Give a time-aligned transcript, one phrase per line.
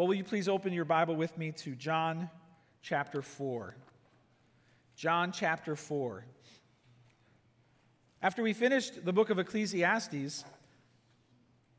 [0.00, 2.30] Well, will you please open your Bible with me to John
[2.80, 3.76] chapter 4?
[4.96, 6.24] John chapter 4.
[8.22, 10.46] After we finished the book of Ecclesiastes,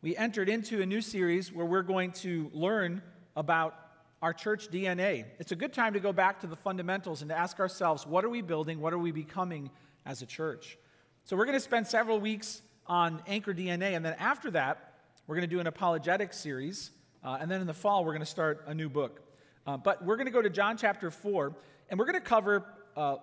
[0.04, 3.02] we entered into a new series where we're going to learn
[3.36, 3.74] about
[4.22, 5.26] our church DNA.
[5.40, 8.24] It's a good time to go back to the fundamentals and to ask ourselves what
[8.24, 8.82] are we building?
[8.82, 9.72] What are we becoming
[10.06, 10.78] as a church?
[11.24, 14.94] So, we're going to spend several weeks on Anchor DNA, and then after that,
[15.26, 16.92] we're going to do an apologetic series
[17.24, 19.22] uh, and then in the fall, we're going to start a new book.
[19.68, 21.56] Uh, but we're going to go to John chapter 4,
[21.90, 22.66] and we're going to cover
[22.98, 23.18] uh,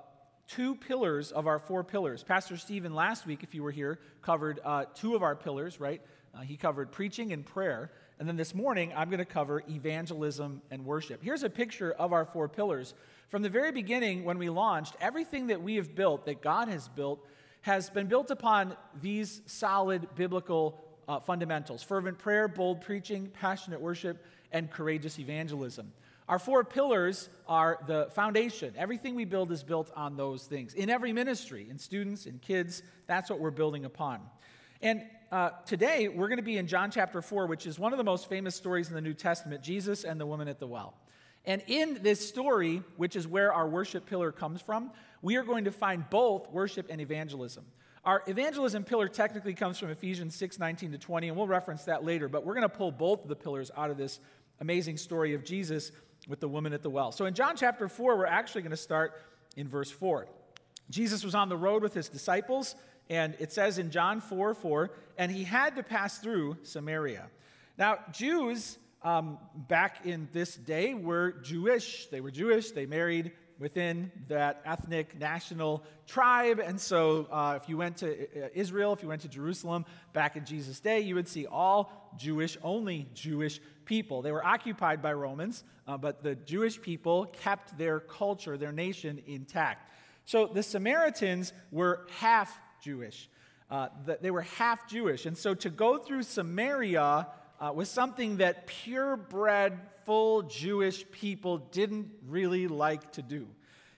[0.47, 2.23] two pillars of our four pillars.
[2.23, 6.01] Pastor Stephen, last week, if you were here, covered uh, two of our pillars, right?
[6.35, 7.91] Uh, he covered preaching and prayer.
[8.19, 11.23] And then this morning, I'm going to cover evangelism and worship.
[11.23, 12.95] Here's a picture of our four pillars.
[13.29, 16.89] From the very beginning, when we launched, everything that we have built, that God has
[16.89, 17.25] built,
[17.63, 24.25] has been built upon these solid biblical uh, fundamentals fervent prayer, bold preaching, passionate worship,
[24.53, 25.93] and courageous evangelism.
[26.29, 28.75] Our four pillars are the foundation.
[28.77, 30.75] Everything we build is built on those things.
[30.75, 34.21] In every ministry, in students, in kids, that's what we're building upon.
[34.83, 37.97] And uh, today, we're going to be in John chapter 4, which is one of
[37.97, 40.95] the most famous stories in the New Testament Jesus and the woman at the well.
[41.47, 44.91] And in this story, which is where our worship pillar comes from,
[45.23, 47.65] we are going to find both worship and evangelism.
[48.09, 52.07] Our evangelism pillar technically comes from Ephesians 6 19 to 20, and we'll reference that
[52.07, 54.19] later, but we're going to pull both of the pillars out of this
[54.61, 55.93] amazing story of Jesus
[56.27, 57.13] with the woman at the well.
[57.13, 59.21] So in John chapter 4, we're actually going to start
[59.59, 60.27] in verse 4.
[60.89, 62.77] Jesus was on the road with his disciples,
[63.11, 67.27] and it says in John 4 4, and he had to pass through Samaria.
[67.77, 72.07] Now, Jews um, back in this day were Jewish.
[72.07, 72.71] They were Jewish.
[72.71, 76.61] They married within that ethnic national tribe.
[76.61, 80.37] And so, uh, if you went to uh, Israel, if you went to Jerusalem back
[80.37, 84.23] in Jesus' day, you would see all Jewish, only Jewish people.
[84.23, 89.23] They were occupied by Romans, uh, but the Jewish people kept their culture, their nation
[89.27, 89.91] intact.
[90.25, 93.29] So, the Samaritans were half Jewish.
[93.71, 93.89] Uh,
[94.23, 95.27] they were half Jewish.
[95.27, 97.27] And so, to go through Samaria
[97.61, 103.47] uh, was something that purebred, full Jewish people didn't really like to do.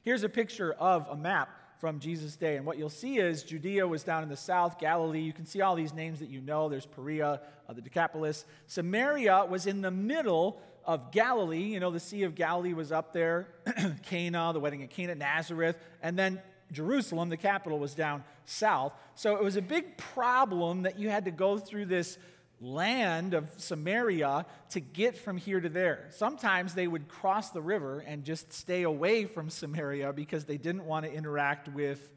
[0.03, 2.57] Here's a picture of a map from Jesus' day.
[2.57, 5.21] And what you'll see is Judea was down in the south, Galilee.
[5.21, 6.71] You can see all these names that you know.
[6.71, 8.47] There's Perea, uh, the Decapolis.
[8.67, 11.65] Samaria was in the middle of Galilee.
[11.65, 13.49] You know, the Sea of Galilee was up there,
[14.03, 15.79] Cana, the wedding at Cana, Nazareth.
[16.03, 16.41] And then
[16.73, 18.95] Jerusalem, the capital, was down south.
[19.15, 22.19] So it was a big problem that you had to go through this
[22.61, 26.07] land of Samaria to get from here to there.
[26.11, 30.85] Sometimes they would cross the river and just stay away from Samaria because they didn't
[30.85, 32.13] want to interact with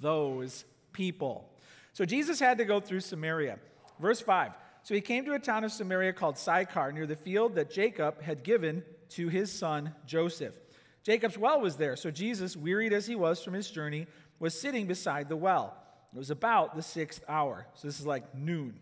[0.00, 1.50] those people.
[1.92, 3.58] So Jesus had to go through Samaria.
[3.98, 4.52] Verse 5
[4.84, 8.22] So he came to a town of Samaria called Sychar, near the field that Jacob
[8.22, 10.54] had given to his son Joseph.
[11.02, 14.06] Jacob's well was there, so Jesus, wearied as he was from his journey,
[14.38, 15.76] was sitting beside the well.
[16.14, 17.66] It was about the sixth hour.
[17.74, 18.78] So this is like noon.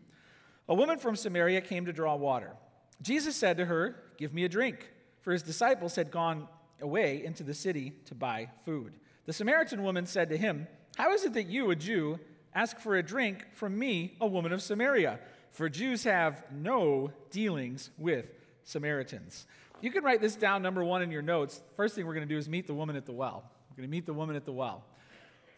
[0.68, 2.52] A woman from Samaria came to draw water.
[3.00, 4.90] Jesus said to her, Give me a drink,
[5.20, 6.48] for his disciples had gone
[6.80, 8.94] away into the city to buy food.
[9.26, 12.18] The Samaritan woman said to him, How is it that you, a Jew,
[12.54, 15.20] ask for a drink from me, a woman of Samaria?
[15.52, 18.26] For Jews have no dealings with
[18.64, 19.46] Samaritans.
[19.80, 21.62] You can write this down, number one, in your notes.
[21.76, 23.50] First thing we're going to do is meet the woman at the well.
[23.70, 24.84] We're going to meet the woman at the well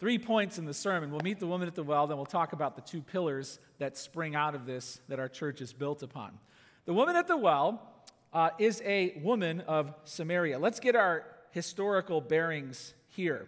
[0.01, 1.11] three points in the sermon.
[1.11, 3.99] We'll meet the woman at the well, then we'll talk about the two pillars that
[3.99, 6.39] spring out of this that our church is built upon.
[6.87, 7.83] The woman at the well
[8.33, 10.59] uh, is a woman of Samaria.
[10.59, 13.47] Let's get our historical bearings here.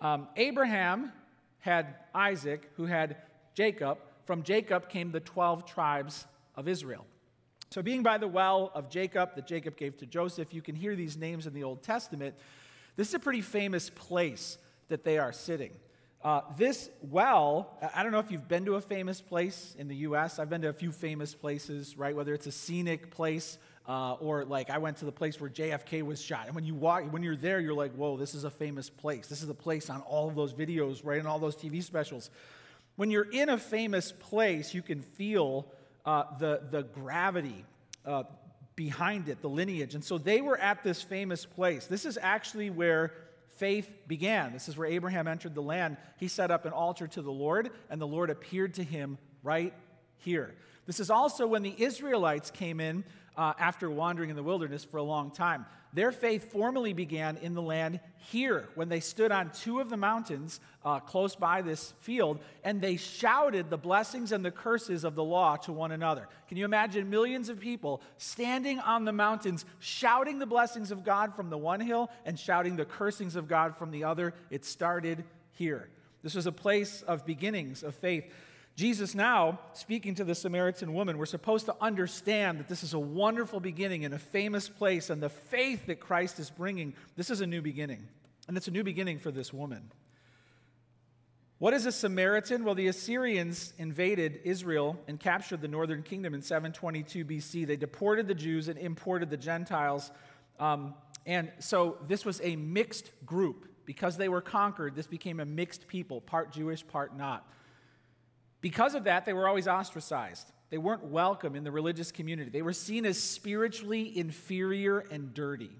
[0.00, 1.12] Um, Abraham
[1.60, 3.16] had Isaac, who had
[3.54, 3.98] Jacob.
[4.26, 6.26] From Jacob came the 12 tribes
[6.56, 7.06] of Israel.
[7.70, 10.94] So, being by the well of Jacob that Jacob gave to Joseph, you can hear
[10.94, 12.34] these names in the Old Testament.
[12.96, 14.58] This is a pretty famous place
[14.88, 15.70] that they are sitting.
[16.26, 19.94] Uh, this well, I don't know if you've been to a famous place in the
[20.08, 20.40] U.S.
[20.40, 22.16] I've been to a few famous places, right?
[22.16, 26.02] Whether it's a scenic place uh, or like I went to the place where JFK
[26.02, 26.46] was shot.
[26.46, 29.28] And when you walk, when you're there, you're like, whoa, this is a famous place.
[29.28, 31.20] This is a place on all of those videos, right?
[31.20, 32.28] And all those TV specials.
[32.96, 35.70] When you're in a famous place, you can feel
[36.04, 37.64] uh, the, the gravity
[38.04, 38.24] uh,
[38.74, 39.94] behind it, the lineage.
[39.94, 41.86] And so they were at this famous place.
[41.86, 43.12] This is actually where
[43.48, 44.52] faith began.
[44.52, 45.96] This is where Abraham entered the land.
[46.18, 49.72] He set up an altar to the Lord, and the Lord appeared to him right
[50.18, 50.54] here.
[50.86, 53.04] This is also when the Israelites came in
[53.36, 55.66] uh, after wandering in the wilderness for a long time.
[55.92, 59.96] Their faith formally began in the land here when they stood on two of the
[59.96, 65.14] mountains uh, close by this field and they shouted the blessings and the curses of
[65.14, 66.28] the law to one another.
[66.48, 71.34] Can you imagine millions of people standing on the mountains shouting the blessings of God
[71.34, 74.34] from the one hill and shouting the cursings of God from the other?
[74.50, 75.88] It started here.
[76.22, 78.30] This was a place of beginnings of faith.
[78.76, 82.98] Jesus, now speaking to the Samaritan woman, we're supposed to understand that this is a
[82.98, 87.40] wonderful beginning in a famous place, and the faith that Christ is bringing, this is
[87.40, 88.06] a new beginning.
[88.46, 89.90] And it's a new beginning for this woman.
[91.58, 92.64] What is a Samaritan?
[92.64, 97.66] Well, the Assyrians invaded Israel and captured the northern kingdom in 722 BC.
[97.66, 100.10] They deported the Jews and imported the Gentiles.
[100.60, 100.92] Um,
[101.24, 103.68] and so this was a mixed group.
[103.86, 107.48] Because they were conquered, this became a mixed people, part Jewish, part not.
[108.66, 110.50] Because of that, they were always ostracized.
[110.70, 112.50] They weren't welcome in the religious community.
[112.50, 115.70] They were seen as spiritually inferior and dirty.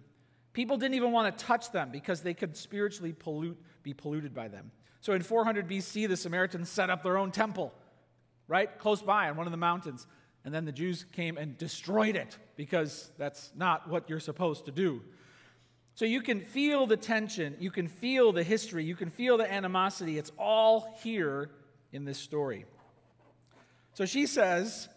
[0.53, 4.47] People didn't even want to touch them because they could spiritually pollute, be polluted by
[4.47, 4.71] them.
[5.01, 7.75] So in 400 BC, the Samaritans set up their own temple,
[8.47, 10.07] right, close by on one of the mountains.
[10.45, 14.71] And then the Jews came and destroyed it because that's not what you're supposed to
[14.71, 15.03] do.
[15.97, 19.53] So you can feel the tension, you can feel the history, you can feel the
[19.53, 20.19] animosity.
[20.19, 21.51] It's all here
[21.91, 22.65] in this story.
[23.97, 24.91] So she says,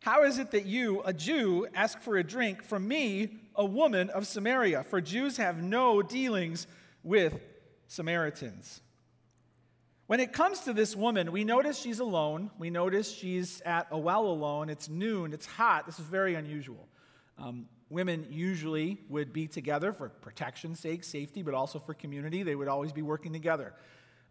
[0.00, 4.10] How is it that you, a Jew, ask for a drink from me, a woman
[4.10, 4.84] of Samaria?
[4.84, 6.68] For Jews have no dealings
[7.02, 7.34] with
[7.88, 8.80] Samaritans.
[10.06, 12.52] When it comes to this woman, we notice she's alone.
[12.60, 14.70] We notice she's at a well alone.
[14.70, 15.86] It's noon, it's hot.
[15.86, 16.86] This is very unusual.
[17.38, 22.44] Um, women usually would be together for protection's sake, safety, but also for community.
[22.44, 23.74] They would always be working together.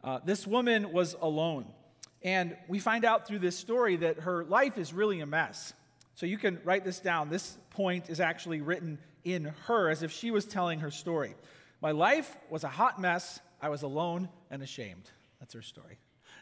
[0.02, 1.66] Uh, this woman was alone.
[2.24, 5.74] And we find out through this story that her life is really a mess.
[6.16, 7.30] So you can write this down.
[7.30, 11.36] This point is actually written in her as if she was telling her story.
[11.80, 13.40] My life was a hot mess.
[13.62, 15.12] I was alone and ashamed.
[15.40, 16.00] That's her story.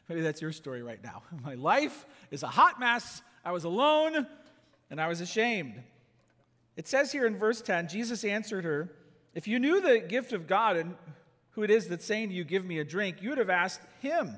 [0.08, 1.24] Maybe that's your story right now.
[1.44, 3.22] My life is a hot mess.
[3.44, 4.26] I was alone
[4.90, 5.82] and I was ashamed.
[6.78, 8.90] It says here in verse 10 Jesus answered her,
[9.34, 10.96] If you knew the gift of God and
[11.52, 13.82] who it is that's saying to you, Give me a drink, you would have asked
[14.02, 14.38] him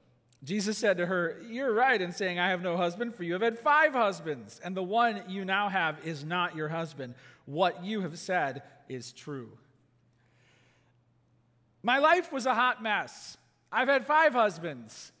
[0.43, 3.41] Jesus said to her, You're right in saying, I have no husband, for you have
[3.41, 7.13] had five husbands, and the one you now have is not your husband.
[7.45, 9.49] What you have said is true.
[11.83, 13.37] My life was a hot mess.
[13.71, 15.11] I've had five husbands.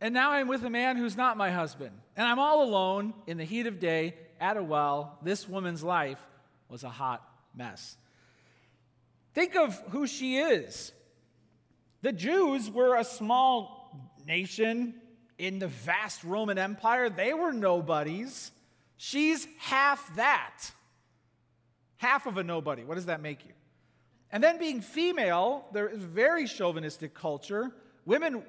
[0.00, 1.92] And now I'm with a man who's not my husband.
[2.16, 5.18] And I'm all alone in the heat of day at a well.
[5.22, 6.20] This woman's life
[6.68, 7.96] was a hot mess.
[9.34, 10.92] Think of who she is.
[12.02, 13.75] The Jews were a small
[14.26, 14.94] nation
[15.38, 17.08] in the vast Roman Empire.
[17.08, 18.50] They were nobodies.
[18.96, 20.70] She's half that.
[21.98, 22.84] Half of a nobody.
[22.84, 23.52] What does that make you?
[24.30, 27.72] And then being female, there is very chauvinistic culture.
[28.04, 28.42] Women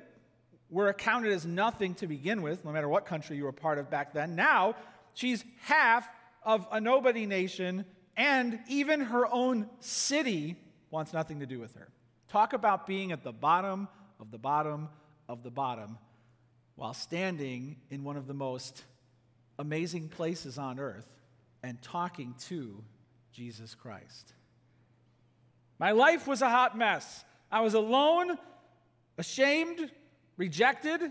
[0.70, 3.90] were accounted as nothing to begin with, no matter what country you were part of
[3.90, 4.36] back then.
[4.36, 4.76] Now,
[5.14, 6.10] she's half
[6.44, 7.86] of a nobody nation,
[8.18, 10.58] and even her own city
[10.90, 11.90] wants nothing to do with her.
[12.28, 13.88] Talk about being at the bottom
[14.20, 14.90] of the bottom
[15.28, 15.98] of the bottom
[16.76, 18.84] while standing in one of the most
[19.60, 21.12] amazing places on earth
[21.64, 22.84] and talking to
[23.32, 24.34] Jesus Christ.
[25.80, 27.24] My life was a hot mess.
[27.52, 28.38] I was alone,
[29.18, 29.92] ashamed,
[30.38, 31.02] rejected,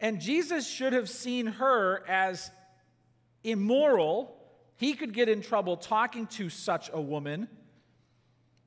[0.00, 2.50] and Jesus should have seen her as
[3.44, 4.36] immoral.
[4.76, 7.48] He could get in trouble talking to such a woman.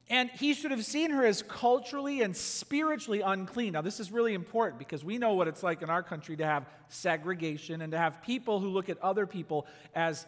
[0.10, 3.74] And he should have seen her as culturally and spiritually unclean.
[3.74, 6.46] Now, this is really important because we know what it's like in our country to
[6.46, 10.28] have segregation and to have people who look at other people as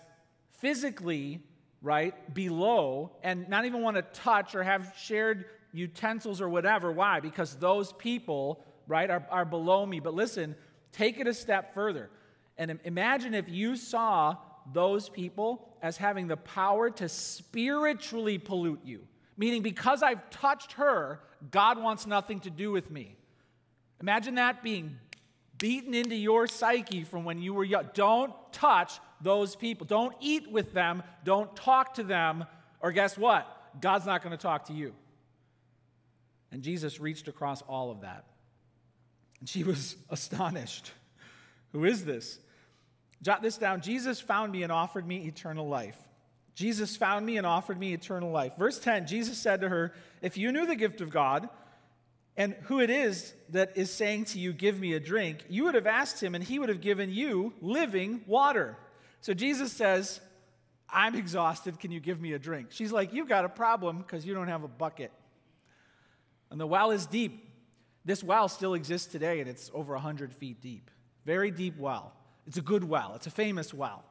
[0.50, 1.44] physically
[1.82, 6.92] right, below and not even want to touch or have shared utensils or whatever.
[6.92, 7.20] Why?
[7.20, 10.00] Because those people, right, are, are below me.
[10.00, 10.56] But listen,
[10.92, 12.10] take it a step further.
[12.58, 14.38] And imagine if you saw
[14.74, 19.02] those people as having the power to spiritually pollute you,
[19.38, 23.16] meaning because I've touched her, God wants nothing to do with me.
[24.02, 24.98] Imagine that being
[25.58, 27.90] beaten into your psyche from when you were young.
[27.94, 29.86] Don't touch those people.
[29.86, 31.04] Don't eat with them.
[31.24, 32.46] Don't talk to them.
[32.80, 33.82] Or guess what?
[33.82, 34.94] God's not going to talk to you.
[36.52, 38.26] And Jesus reached across all of that.
[39.40, 40.92] And she was astonished.
[41.72, 42.40] Who is this?
[43.22, 43.82] Jot this down.
[43.82, 45.98] Jesus found me and offered me eternal life.
[46.58, 48.54] Jesus found me and offered me eternal life.
[48.58, 51.48] Verse 10 Jesus said to her, If you knew the gift of God,
[52.36, 55.76] and who it is that is saying to you, Give me a drink, you would
[55.76, 58.76] have asked him, and he would have given you living water.
[59.22, 60.20] So Jesus says,
[60.90, 61.80] I'm exhausted.
[61.80, 62.70] Can you give me a drink?
[62.72, 65.12] She's like, You've got a problem because you don't have a bucket.
[66.50, 67.48] And the well is deep.
[68.04, 70.90] This well still exists today, and it's over 100 feet deep.
[71.24, 72.14] Very deep well.
[72.48, 74.04] It's a good well, it's a famous well.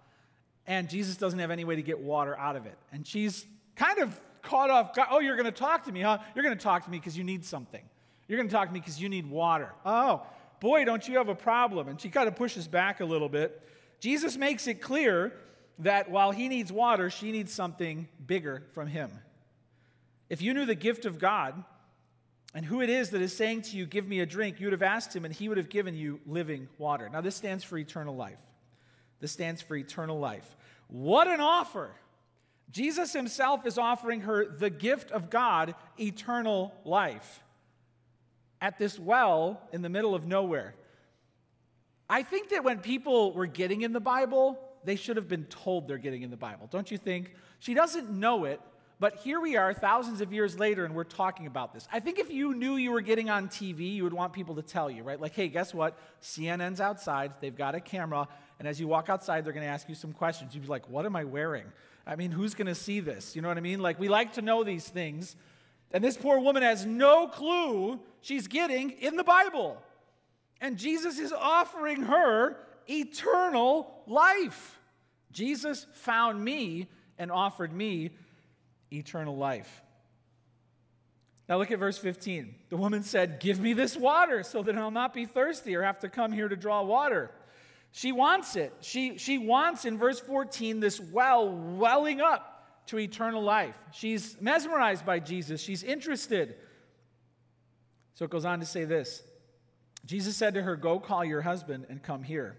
[0.66, 2.76] And Jesus doesn't have any way to get water out of it.
[2.92, 3.46] And she's
[3.76, 4.96] kind of caught off.
[5.10, 6.18] Oh, you're going to talk to me, huh?
[6.34, 7.82] You're going to talk to me because you need something.
[8.28, 9.72] You're going to talk to me because you need water.
[9.84, 10.22] Oh,
[10.60, 11.88] boy, don't you have a problem?
[11.88, 13.62] And she kind of pushes back a little bit.
[14.00, 15.32] Jesus makes it clear
[15.80, 19.10] that while he needs water, she needs something bigger from him.
[20.28, 21.62] If you knew the gift of God
[22.54, 24.72] and who it is that is saying to you, Give me a drink, you would
[24.72, 27.08] have asked him, and he would have given you living water.
[27.08, 28.40] Now, this stands for eternal life.
[29.20, 30.56] This stands for eternal life.
[30.88, 31.90] What an offer!
[32.70, 37.40] Jesus himself is offering her the gift of God, eternal life
[38.60, 40.74] at this well in the middle of nowhere.
[42.08, 45.88] I think that when people were getting in the Bible, they should have been told
[45.88, 47.34] they're getting in the Bible, don't you think?
[47.58, 48.60] She doesn't know it,
[48.98, 51.86] but here we are thousands of years later and we're talking about this.
[51.92, 54.62] I think if you knew you were getting on TV, you would want people to
[54.62, 55.20] tell you, right?
[55.20, 55.98] Like, hey, guess what?
[56.22, 59.88] CNN's outside, they've got a camera, and as you walk outside, they're going to ask
[59.88, 60.54] you some questions.
[60.54, 61.66] You'd be like, what am I wearing?
[62.06, 63.36] I mean, who's going to see this?
[63.36, 63.80] You know what I mean?
[63.80, 65.36] Like, we like to know these things.
[65.92, 69.82] And this poor woman has no clue she's getting in the Bible.
[70.60, 72.56] And Jesus is offering her
[72.88, 74.80] eternal life.
[75.32, 78.10] Jesus found me and offered me
[78.92, 79.82] eternal life.
[81.48, 82.54] Now look at verse 15.
[82.70, 86.00] The woman said, Give me this water so that I'll not be thirsty or have
[86.00, 87.30] to come here to draw water.
[87.96, 88.74] She wants it.
[88.82, 93.74] She, she wants, in verse 14, this well welling up to eternal life.
[93.90, 96.56] She's mesmerized by Jesus, she's interested.
[98.12, 99.22] So it goes on to say this
[100.04, 102.58] Jesus said to her, Go call your husband and come here.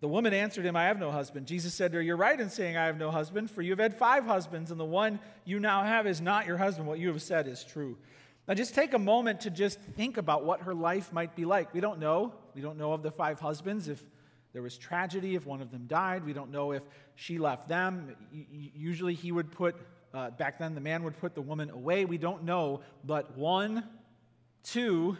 [0.00, 1.46] The woman answered him, I have no husband.
[1.46, 3.78] Jesus said to her, You're right in saying, I have no husband, for you have
[3.78, 6.88] had five husbands, and the one you now have is not your husband.
[6.88, 7.98] What you have said is true.
[8.48, 11.74] Now, just take a moment to just think about what her life might be like.
[11.74, 12.32] We don't know.
[12.54, 13.88] We don't know of the five husbands.
[13.88, 14.02] If
[14.54, 16.24] there was tragedy if one of them died.
[16.24, 16.84] We don't know if
[17.16, 18.14] she left them.
[18.32, 19.74] Usually he would put,
[20.14, 22.04] uh, back then, the man would put the woman away.
[22.04, 22.80] We don't know.
[23.04, 23.82] But one,
[24.62, 25.18] two,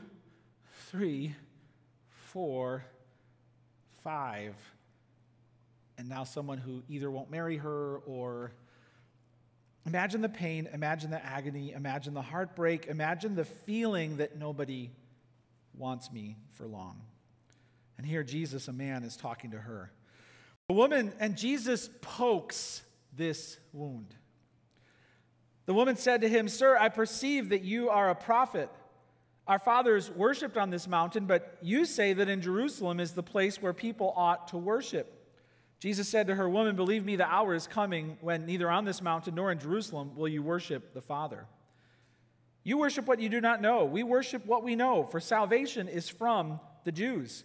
[0.87, 1.35] three,
[2.09, 2.85] four,
[4.05, 4.55] five.
[5.99, 8.53] And now someone who either won't marry her or.
[9.87, 14.91] Imagine the pain, imagine the agony, imagine the heartbreak, imagine the feeling that nobody
[15.77, 17.03] wants me for long.
[17.97, 19.93] And here, Jesus, a man, is talking to her.
[20.69, 22.83] The woman, and Jesus pokes
[23.17, 24.15] this wound.
[25.67, 28.71] The woman said to him, Sir, I perceive that you are a prophet.
[29.47, 33.61] Our fathers worshiped on this mountain, but you say that in Jerusalem is the place
[33.61, 35.11] where people ought to worship.
[35.81, 39.03] Jesus said to her, Woman, believe me, the hour is coming when neither on this
[39.03, 41.47] mountain nor in Jerusalem will you worship the Father.
[42.63, 43.85] You worship what you do not know.
[43.85, 47.45] We worship what we know, for salvation is from the Jews.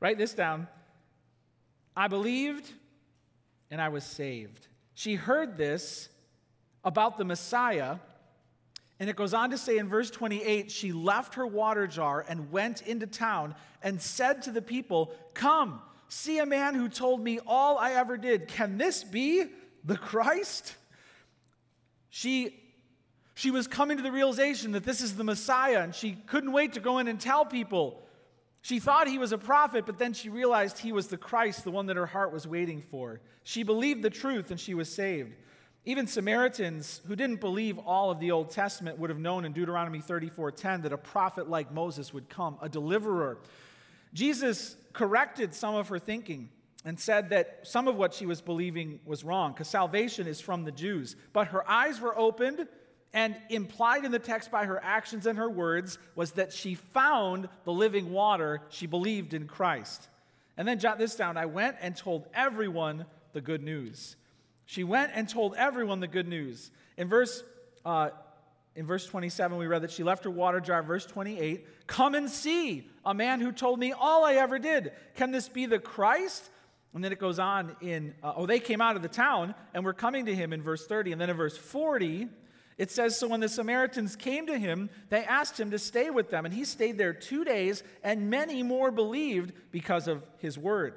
[0.00, 0.66] Write this down.
[1.94, 2.72] I believed
[3.70, 4.66] and I was saved.
[4.94, 6.08] She heard this
[6.82, 7.96] about the Messiah,
[8.98, 12.50] and it goes on to say in verse 28 she left her water jar and
[12.50, 17.38] went into town and said to the people, Come, see a man who told me
[17.46, 18.48] all I ever did.
[18.48, 19.44] Can this be
[19.84, 20.74] the Christ?
[22.08, 22.56] She
[23.34, 26.74] she was coming to the realization that this is the Messiah, and she couldn't wait
[26.74, 28.02] to go in and tell people.
[28.62, 31.70] She thought he was a prophet, but then she realized he was the Christ, the
[31.70, 33.20] one that her heart was waiting for.
[33.42, 35.34] She believed the truth and she was saved.
[35.86, 40.00] Even Samaritans who didn't believe all of the Old Testament would have known in Deuteronomy
[40.00, 43.38] 34:10 that a prophet like Moses would come, a deliverer.
[44.12, 46.50] Jesus corrected some of her thinking
[46.84, 50.64] and said that some of what she was believing was wrong because salvation is from
[50.64, 51.16] the Jews.
[51.32, 52.68] But her eyes were opened
[53.12, 57.48] and implied in the text by her actions and her words was that she found
[57.64, 58.62] the living water.
[58.68, 60.08] She believed in Christ.
[60.56, 64.16] And then jot this down I went and told everyone the good news.
[64.66, 66.70] She went and told everyone the good news.
[66.96, 67.42] In verse,
[67.84, 68.10] uh,
[68.76, 70.82] in verse 27, we read that she left her water jar.
[70.82, 74.92] Verse 28, come and see a man who told me all I ever did.
[75.16, 76.48] Can this be the Christ?
[76.94, 79.84] And then it goes on in, uh, oh, they came out of the town and
[79.84, 81.12] were coming to him in verse 30.
[81.12, 82.28] And then in verse 40,
[82.80, 86.30] it says, So when the Samaritans came to him, they asked him to stay with
[86.30, 86.46] them.
[86.46, 90.94] And he stayed there two days, and many more believed because of his word.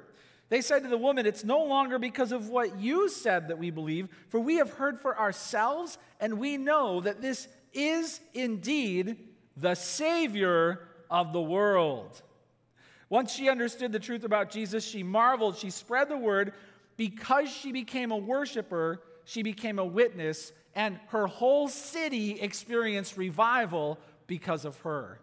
[0.48, 3.68] They said to the woman, It's no longer because of what you said that we
[3.68, 9.18] believe, for we have heard for ourselves, and we know that this is indeed
[9.54, 12.22] the Savior of the world.
[13.10, 15.58] Once she understood the truth about Jesus, she marveled.
[15.58, 16.54] She spread the word.
[16.96, 23.98] Because she became a worshiper, she became a witness and her whole city experienced revival
[24.26, 25.20] because of her.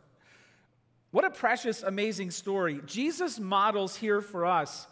[1.11, 2.81] What a precious, amazing story.
[2.85, 4.87] Jesus models here for us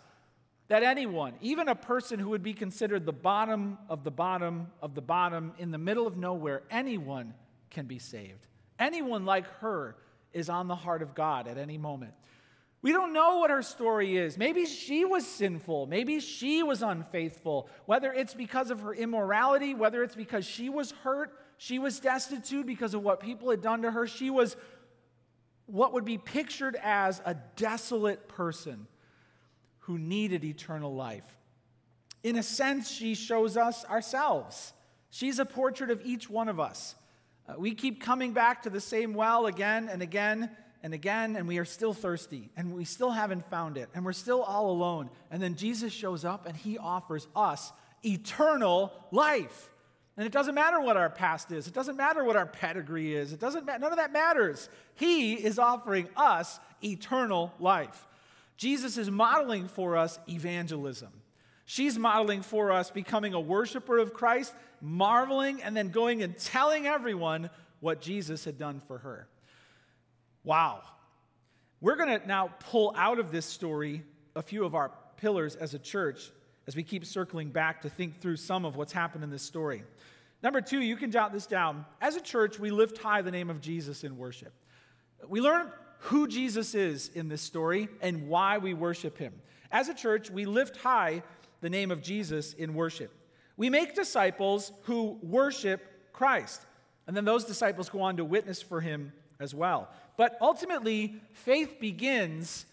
[0.67, 4.95] that anyone, even a person who would be considered the bottom of the bottom of
[4.95, 7.33] the bottom in the middle of nowhere, anyone
[7.69, 8.45] can be saved.
[8.77, 9.95] Anyone like her
[10.33, 12.13] is on the heart of God at any moment.
[12.81, 14.37] We don't know what her story is.
[14.37, 15.87] Maybe she was sinful.
[15.87, 17.69] Maybe she was unfaithful.
[17.85, 22.65] Whether it's because of her immorality, whether it's because she was hurt, she was destitute
[22.65, 24.07] because of what people had done to her.
[24.07, 24.55] She was
[25.65, 28.87] what would be pictured as a desolate person
[29.79, 31.37] who needed eternal life.
[32.23, 34.73] In a sense, she shows us ourselves.
[35.09, 36.95] She's a portrait of each one of us.
[37.47, 40.49] Uh, we keep coming back to the same well again and again
[40.81, 44.13] and again, and we are still thirsty, and we still haven't found it, and we're
[44.13, 45.09] still all alone.
[45.29, 47.71] And then Jesus shows up and he offers us
[48.03, 49.69] eternal life.
[50.15, 53.31] And it doesn't matter what our past is, it doesn't matter what our pedigree is,
[53.31, 54.69] it doesn't matter, none of that matters.
[54.95, 58.05] He is offering us eternal life.
[58.57, 61.09] Jesus is modeling for us evangelism.
[61.63, 66.85] She's modeling for us becoming a worshiper of Christ, marveling, and then going and telling
[66.85, 69.28] everyone what Jesus had done for her.
[70.43, 70.81] Wow.
[71.81, 74.03] We're going to now pull out of this story
[74.35, 76.31] a few of our pillars as a church
[76.67, 79.83] as we keep circling back to think through some of what's happened in this story.
[80.41, 81.85] Number two, you can jot this down.
[81.99, 84.53] As a church, we lift high the name of Jesus in worship.
[85.27, 89.33] We learn who Jesus is in this story and why we worship him.
[89.71, 91.23] As a church, we lift high
[91.61, 93.11] the name of Jesus in worship.
[93.57, 96.61] We make disciples who worship Christ.
[97.07, 99.89] And then those disciples go on to witness for him as well.
[100.19, 102.65] But ultimately, faith begins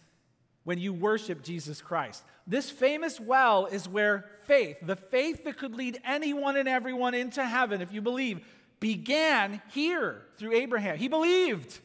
[0.65, 2.25] when you worship Jesus Christ.
[2.45, 7.45] This famous well is where faith, the faith that could lead anyone and everyone into
[7.45, 8.45] heaven, if you believe,
[8.81, 10.99] began here through Abraham.
[10.99, 11.79] He believed,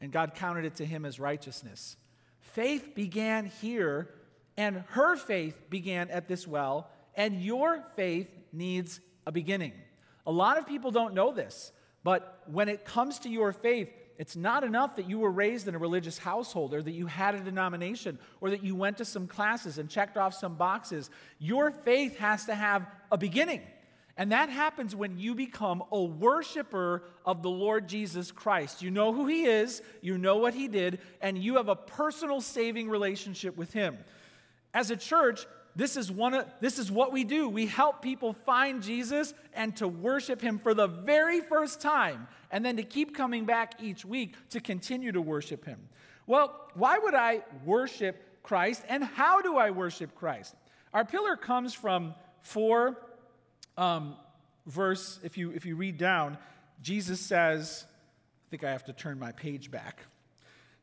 [0.00, 1.96] and God counted it to him as righteousness.
[2.38, 4.10] Faith began here,
[4.56, 9.72] and her faith began at this well, and your faith needs a beginning.
[10.28, 11.72] A lot of people don't know this,
[12.04, 15.74] but when it comes to your faith, it's not enough that you were raised in
[15.74, 19.26] a religious household or that you had a denomination or that you went to some
[19.26, 21.08] classes and checked off some boxes.
[21.38, 23.62] Your faith has to have a beginning.
[24.18, 28.82] And that happens when you become a worshiper of the Lord Jesus Christ.
[28.82, 32.42] You know who he is, you know what he did, and you have a personal
[32.42, 33.96] saving relationship with him.
[34.74, 37.48] As a church, this is one of, this is what we do.
[37.48, 42.64] We help people find Jesus and to worship him for the very first time and
[42.64, 45.78] then to keep coming back each week to continue to worship him.
[46.26, 50.54] Well, why would I worship Christ and how do I worship Christ?
[50.92, 52.96] Our pillar comes from 4
[53.76, 54.16] um,
[54.66, 56.36] verse if you if you read down,
[56.82, 60.00] Jesus says, I think I have to turn my page back.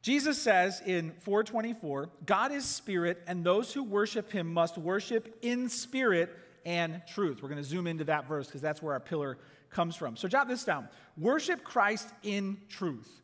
[0.07, 5.67] Jesus says in 424, God is spirit, and those who worship him must worship in
[5.67, 6.33] spirit
[6.65, 7.43] and truth.
[7.43, 9.37] We're going to zoom into that verse because that's where our pillar
[9.69, 10.15] comes from.
[10.15, 13.21] So jot this down worship Christ in truth.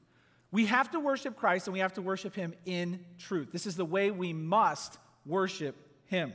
[0.51, 3.53] We have to worship Christ and we have to worship him in truth.
[3.53, 6.33] This is the way we must worship him.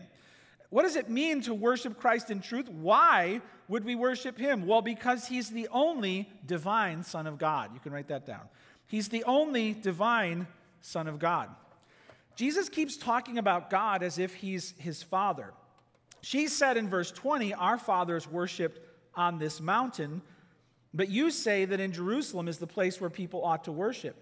[0.70, 2.70] What does it mean to worship Christ in truth?
[2.70, 4.66] Why would we worship him?
[4.66, 7.74] Well, because he's the only divine Son of God.
[7.74, 8.48] You can write that down.
[8.88, 10.48] He's the only divine
[10.80, 11.50] Son of God.
[12.34, 15.52] Jesus keeps talking about God as if he's his father.
[16.20, 18.80] She said in verse 20, Our fathers worshiped
[19.14, 20.22] on this mountain,
[20.94, 24.16] but you say that in Jerusalem is the place where people ought to worship.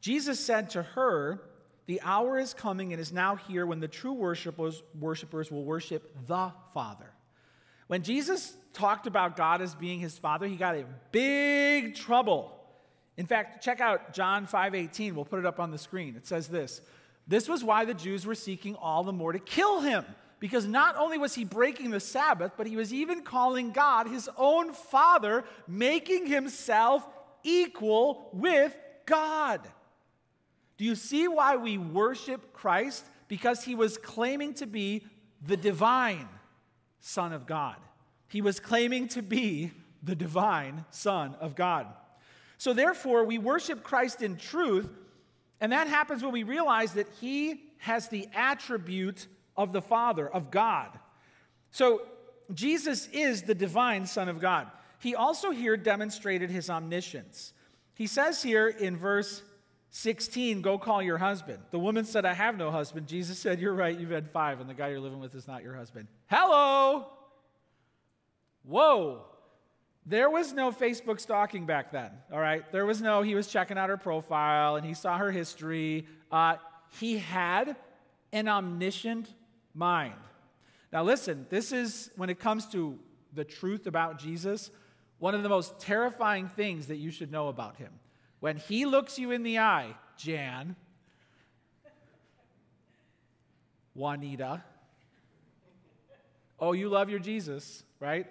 [0.00, 1.42] Jesus said to her,
[1.86, 6.14] The hour is coming and is now here when the true worshipers, worshipers will worship
[6.26, 7.10] the Father.
[7.86, 12.55] When Jesus talked about God as being his father, he got in big trouble.
[13.16, 15.14] In fact, check out John 5:18.
[15.14, 16.16] We'll put it up on the screen.
[16.16, 16.80] It says this:
[17.26, 20.04] This was why the Jews were seeking all the more to kill him,
[20.38, 24.28] because not only was he breaking the Sabbath, but he was even calling God his
[24.36, 27.06] own father, making himself
[27.42, 28.76] equal with
[29.06, 29.66] God.
[30.76, 33.04] Do you see why we worship Christ?
[33.28, 35.06] Because he was claiming to be
[35.44, 36.28] the divine
[37.00, 37.76] Son of God.
[38.28, 41.86] He was claiming to be the divine Son of God.
[42.58, 44.88] So, therefore, we worship Christ in truth,
[45.60, 50.50] and that happens when we realize that He has the attribute of the Father, of
[50.50, 50.98] God.
[51.70, 52.02] So,
[52.54, 54.70] Jesus is the divine Son of God.
[55.00, 57.52] He also here demonstrated His omniscience.
[57.94, 59.42] He says here in verse
[59.90, 61.58] 16, Go call your husband.
[61.70, 63.06] The woman said, I have no husband.
[63.06, 65.62] Jesus said, You're right, you've had five, and the guy you're living with is not
[65.62, 66.08] your husband.
[66.26, 67.06] Hello!
[68.64, 69.24] Whoa!
[70.08, 72.70] There was no Facebook stalking back then, all right?
[72.70, 76.06] There was no, he was checking out her profile and he saw her history.
[76.30, 76.56] Uh,
[77.00, 77.74] he had
[78.32, 79.28] an omniscient
[79.74, 80.14] mind.
[80.92, 83.00] Now, listen, this is, when it comes to
[83.32, 84.70] the truth about Jesus,
[85.18, 87.90] one of the most terrifying things that you should know about him.
[88.38, 90.76] When he looks you in the eye, Jan,
[93.94, 94.62] Juanita,
[96.60, 98.26] oh, you love your Jesus, right?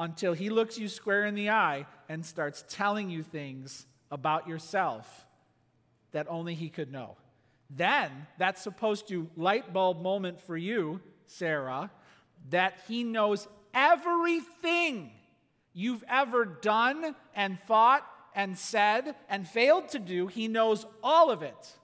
[0.00, 5.26] Until he looks you square in the eye and starts telling you things about yourself
[6.12, 7.18] that only he could know.
[7.68, 11.90] Then that's supposed to light bulb moment for you, Sarah,
[12.48, 15.10] that he knows everything
[15.74, 21.42] you've ever done and thought and said and failed to do, he knows all of
[21.42, 21.78] it,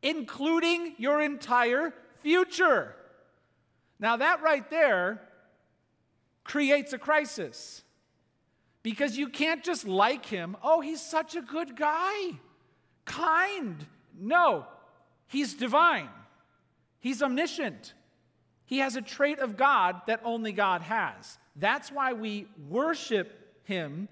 [0.00, 2.94] including your entire future.
[3.98, 5.25] Now, that right there
[6.46, 7.82] creates a crisis
[8.82, 10.56] because you can't just like him.
[10.62, 12.32] Oh, he's such a good guy,
[13.04, 13.84] kind.
[14.18, 14.66] No,
[15.26, 16.08] he's divine,
[17.00, 17.94] he's omniscient.
[18.64, 21.38] He has a trait of God that only God has.
[21.54, 24.08] That's why we worship him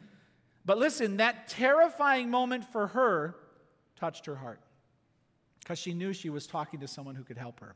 [0.64, 3.36] but listen, that terrifying moment for her
[3.96, 4.60] touched her heart
[5.60, 7.74] because she knew she was talking to someone who could help her.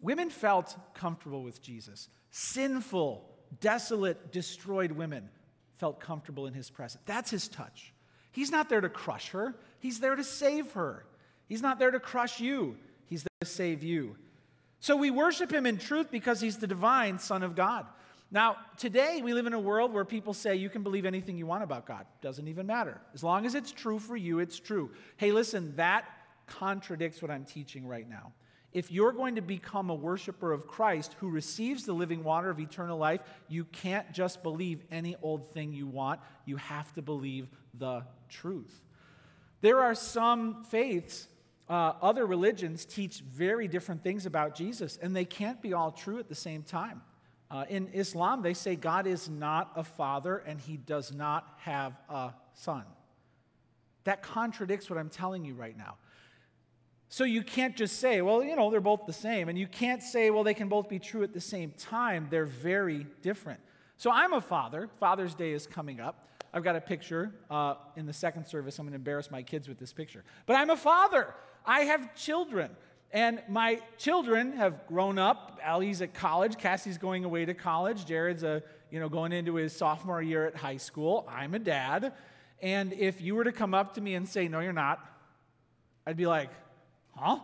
[0.00, 2.08] Women felt comfortable with Jesus.
[2.30, 3.24] Sinful,
[3.60, 5.28] desolate, destroyed women
[5.76, 7.02] felt comfortable in his presence.
[7.06, 7.92] That's his touch.
[8.32, 11.04] He's not there to crush her, he's there to save her.
[11.48, 14.16] He's not there to crush you, he's there to save you.
[14.80, 17.86] So we worship him in truth because he's the divine Son of God.
[18.30, 21.46] Now, today we live in a world where people say you can believe anything you
[21.46, 22.06] want about God.
[22.20, 23.00] Doesn't even matter.
[23.14, 24.90] As long as it's true for you, it's true.
[25.16, 26.04] Hey, listen, that
[26.46, 28.32] contradicts what I'm teaching right now.
[28.76, 32.60] If you're going to become a worshiper of Christ who receives the living water of
[32.60, 36.20] eternal life, you can't just believe any old thing you want.
[36.44, 38.82] You have to believe the truth.
[39.62, 41.26] There are some faiths,
[41.70, 46.18] uh, other religions teach very different things about Jesus, and they can't be all true
[46.18, 47.00] at the same time.
[47.50, 51.94] Uh, in Islam, they say God is not a father and he does not have
[52.10, 52.84] a son.
[54.04, 55.96] That contradicts what I'm telling you right now.
[57.08, 59.48] So you can't just say, well, you know, they're both the same.
[59.48, 62.26] And you can't say, well, they can both be true at the same time.
[62.30, 63.60] They're very different.
[63.96, 64.88] So I'm a father.
[64.98, 66.28] Father's Day is coming up.
[66.52, 68.78] I've got a picture uh, in the second service.
[68.78, 70.24] I'm going to embarrass my kids with this picture.
[70.46, 71.34] But I'm a father.
[71.64, 72.70] I have children.
[73.12, 75.60] And my children have grown up.
[75.62, 76.58] Allie's at college.
[76.58, 78.04] Cassie's going away to college.
[78.04, 81.26] Jared's a, you know, going into his sophomore year at high school.
[81.30, 82.12] I'm a dad.
[82.60, 84.98] And if you were to come up to me and say, No, you're not,
[86.06, 86.50] I'd be like,
[87.16, 87.38] Huh?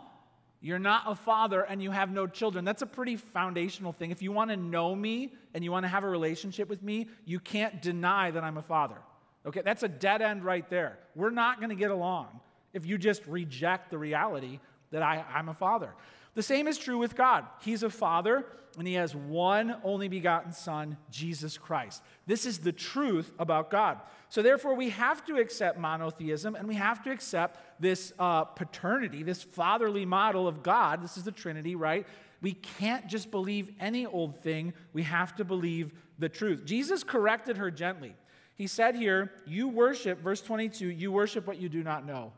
[0.60, 2.64] You're not a father and you have no children.
[2.64, 4.12] That's a pretty foundational thing.
[4.12, 7.08] If you want to know me and you want to have a relationship with me,
[7.24, 8.98] you can't deny that I'm a father.
[9.44, 10.98] Okay, that's a dead end right there.
[11.16, 12.28] We're not going to get along
[12.72, 14.60] if you just reject the reality
[14.92, 15.92] that I, I'm a father.
[16.34, 17.44] The same is true with God.
[17.60, 18.46] He's a father,
[18.78, 22.02] and he has one only begotten son, Jesus Christ.
[22.26, 24.00] This is the truth about God.
[24.30, 29.22] So, therefore, we have to accept monotheism and we have to accept this uh, paternity,
[29.22, 31.02] this fatherly model of God.
[31.02, 32.06] This is the Trinity, right?
[32.40, 36.64] We can't just believe any old thing, we have to believe the truth.
[36.64, 38.14] Jesus corrected her gently.
[38.54, 42.32] He said here, You worship, verse 22, you worship what you do not know.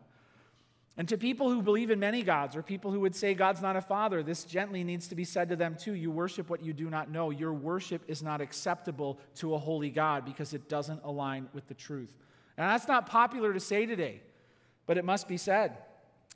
[0.96, 3.74] And to people who believe in many gods, or people who would say God's not
[3.74, 5.94] a father, this gently needs to be said to them too.
[5.94, 7.30] You worship what you do not know.
[7.30, 11.74] Your worship is not acceptable to a holy God because it doesn't align with the
[11.74, 12.14] truth.
[12.56, 14.20] And that's not popular to say today,
[14.86, 15.78] but it must be said.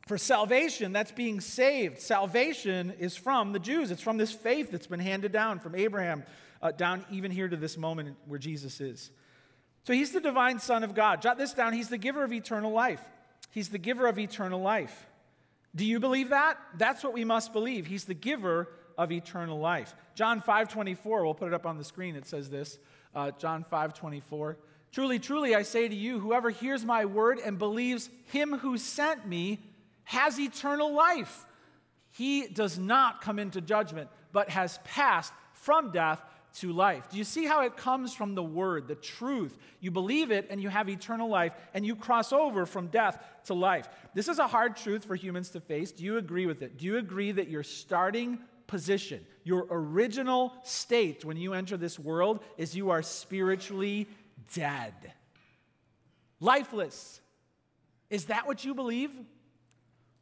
[0.09, 2.01] For salvation, that's being saved.
[2.01, 6.25] Salvation is from the Jews, it's from this faith that's been handed down from Abraham
[6.61, 9.11] uh, down even here to this moment where Jesus is.
[9.87, 11.23] So he's the divine Son of God.
[11.23, 11.73] Jot this down.
[11.73, 13.03] He's the giver of eternal life.
[13.51, 15.07] He's the giver of eternal life.
[15.75, 16.59] Do you believe that?
[16.77, 17.87] That's what we must believe.
[17.87, 19.95] He's the giver of eternal life.
[20.15, 22.17] John 5 24, we'll put it up on the screen.
[22.17, 22.79] It says this
[23.15, 24.59] uh, John 5 24.
[24.91, 29.27] Truly, truly, I say to you, whoever hears my word and believes him who sent
[29.27, 29.61] me
[30.05, 31.45] has eternal life.
[32.11, 36.23] He does not come into judgment, but has passed from death
[36.57, 37.09] to life.
[37.11, 39.57] Do you see how it comes from the word, the truth?
[39.81, 43.55] You believe it and you have eternal life and you cross over from death to
[43.55, 43.89] life.
[44.15, 45.93] This is a hard truth for humans to face.
[45.93, 46.79] Do you agree with it?
[46.79, 52.41] Do you agree that your starting position, your original state when you enter this world
[52.57, 54.09] is you are spiritually
[54.55, 54.95] dead?
[56.41, 57.21] Lifeless.
[58.11, 59.11] Is that what you believe?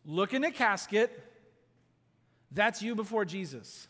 [0.04, 1.22] Look in a casket.
[2.50, 3.88] That's you before Jesus.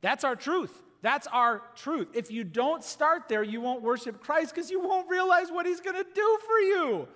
[0.00, 0.82] That's our truth.
[1.04, 2.08] That's our truth.
[2.14, 5.82] If you don't start there, you won't worship Christ because you won't realize what he's
[5.82, 7.08] going to do for you.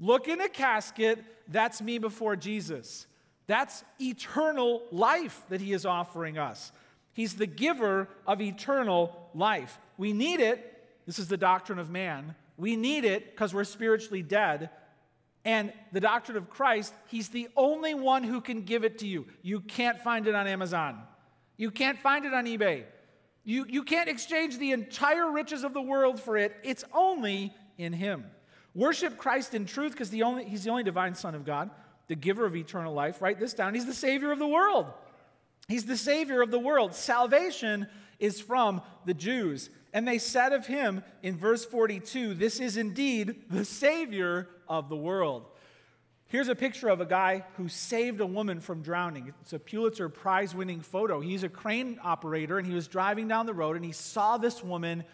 [0.00, 3.06] Look in a casket, that's me before Jesus.
[3.46, 6.72] That's eternal life that he is offering us.
[7.12, 9.78] He's the giver of eternal life.
[9.98, 10.88] We need it.
[11.04, 12.34] This is the doctrine of man.
[12.56, 14.70] We need it because we're spiritually dead.
[15.44, 19.26] And the doctrine of Christ, he's the only one who can give it to you.
[19.42, 21.02] You can't find it on Amazon.
[21.58, 22.84] You can't find it on eBay.
[23.48, 26.54] You, you can't exchange the entire riches of the world for it.
[26.62, 28.26] It's only in Him.
[28.74, 31.70] Worship Christ in truth because the He's the only divine Son of God,
[32.08, 33.22] the giver of eternal life.
[33.22, 33.72] Write this down.
[33.72, 34.92] He's the Savior of the world.
[35.66, 36.94] He's the Savior of the world.
[36.94, 37.86] Salvation
[38.18, 39.70] is from the Jews.
[39.94, 44.96] And they said of him in verse 42, This is indeed the Savior of the
[44.96, 45.46] world.
[46.28, 49.32] Here's a picture of a guy who saved a woman from drowning.
[49.40, 51.20] It's a Pulitzer Prize winning photo.
[51.20, 54.62] He's a crane operator and he was driving down the road and he saw this
[54.62, 55.04] woman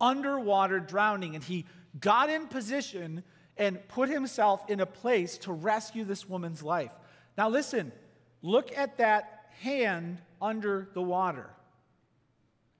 [0.00, 1.66] underwater drowning and he
[2.00, 3.22] got in position
[3.58, 6.92] and put himself in a place to rescue this woman's life.
[7.36, 7.92] Now, listen,
[8.40, 11.50] look at that hand under the water.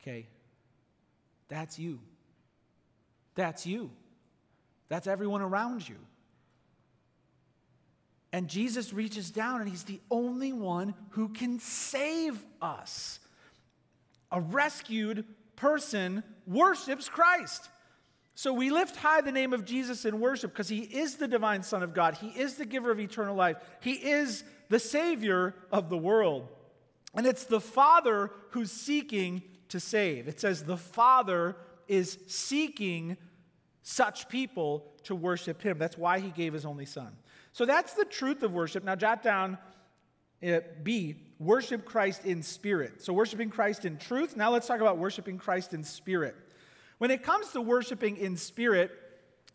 [0.00, 0.28] Okay,
[1.48, 2.00] that's you.
[3.34, 3.90] That's you.
[4.88, 5.96] That's everyone around you.
[8.32, 13.20] And Jesus reaches down and he's the only one who can save us.
[14.30, 17.68] A rescued person worships Christ.
[18.34, 21.62] So we lift high the name of Jesus in worship because he is the divine
[21.62, 22.14] Son of God.
[22.14, 23.58] He is the giver of eternal life.
[23.80, 26.48] He is the Savior of the world.
[27.14, 30.28] And it's the Father who's seeking to save.
[30.28, 33.18] It says the Father is seeking
[33.82, 35.76] such people to worship him.
[35.76, 37.12] That's why he gave his only Son.
[37.52, 38.84] So that's the truth of worship.
[38.84, 39.58] Now, jot down
[40.46, 43.02] uh, B, worship Christ in spirit.
[43.02, 44.36] So, worshiping Christ in truth.
[44.36, 46.34] Now, let's talk about worshiping Christ in spirit.
[46.98, 48.90] When it comes to worshiping in spirit,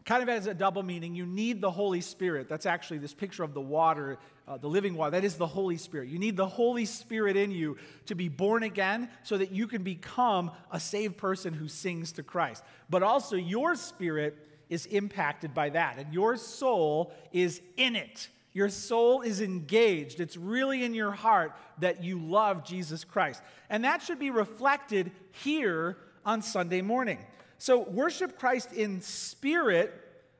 [0.07, 1.13] kind of has a double meaning.
[1.15, 2.47] You need the Holy Spirit.
[2.47, 5.11] That's actually this picture of the water, uh, the living water.
[5.11, 6.07] That is the Holy Spirit.
[6.07, 9.83] You need the Holy Spirit in you to be born again so that you can
[9.83, 12.63] become a saved person who sings to Christ.
[12.89, 18.29] But also, your spirit is impacted by that, and your soul is in it.
[18.53, 20.19] Your soul is engaged.
[20.19, 23.43] It's really in your heart that you love Jesus Christ.
[23.69, 25.11] And that should be reflected
[25.43, 27.19] here on Sunday morning.
[27.59, 29.93] So, worship Christ in spirit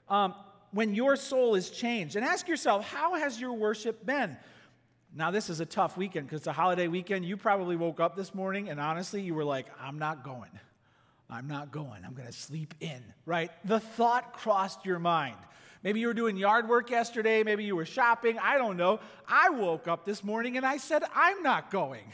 [0.09, 0.33] um,
[0.71, 2.15] when your soul is changed.
[2.15, 4.35] And ask yourself, how has your worship been?
[5.15, 7.25] Now, this is a tough weekend because it's a holiday weekend.
[7.25, 10.51] You probably woke up this morning and honestly, you were like, I'm not going.
[11.29, 12.03] I'm not going.
[12.05, 13.51] I'm going to sleep in, right?
[13.65, 15.35] The thought crossed your mind.
[15.83, 17.43] Maybe you were doing yard work yesterday.
[17.43, 18.39] Maybe you were shopping.
[18.39, 18.99] I don't know.
[19.27, 22.03] I woke up this morning and I said, I'm not going.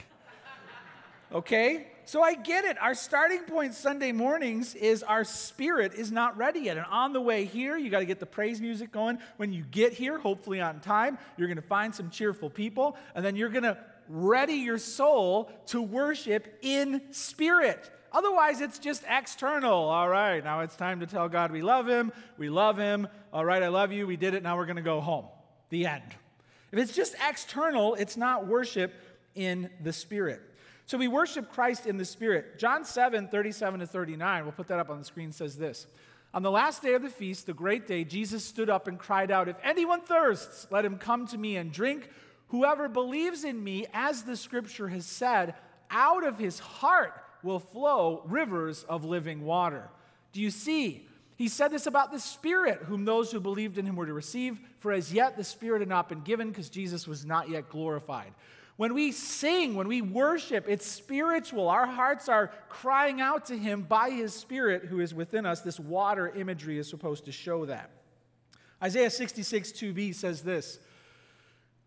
[1.32, 1.88] Okay?
[2.06, 2.80] So I get it.
[2.80, 6.78] Our starting point Sunday mornings is our spirit is not ready yet.
[6.78, 9.17] And on the way here, you got to get the praise music going.
[9.38, 12.97] When you get here, hopefully on time, you're going to find some cheerful people.
[13.15, 13.78] And then you're going to
[14.10, 17.89] ready your soul to worship in spirit.
[18.13, 19.73] Otherwise, it's just external.
[19.73, 22.12] All right, now it's time to tell God we love Him.
[22.38, 23.08] We love Him.
[23.32, 24.06] All right, I love you.
[24.06, 24.43] We did it.
[24.43, 25.26] Now we're going to go home.
[25.69, 26.04] The end.
[26.71, 28.93] If it's just external, it's not worship
[29.34, 30.41] in the Spirit.
[30.86, 32.60] So we worship Christ in the Spirit.
[32.60, 35.88] John 7, 37 to 39, we'll put that up on the screen, says this
[36.36, 39.32] On the last day of the feast, the great day, Jesus stood up and cried
[39.32, 42.10] out, If anyone thirsts, let him come to me and drink.
[42.49, 45.56] Whoever believes in me, as the scripture has said,
[45.89, 49.89] out of his heart will flow rivers of living water.
[50.32, 51.08] Do you see?
[51.36, 54.60] He said this about the Spirit, whom those who believed in him were to receive,
[54.79, 58.34] for as yet the Spirit had not been given because Jesus was not yet glorified.
[58.75, 61.69] When we sing, when we worship, it's spiritual.
[61.69, 65.62] Our hearts are crying out to Him by His Spirit who is within us.
[65.62, 67.91] This water imagery is supposed to show that.
[68.82, 70.79] Isaiah 66 2b says this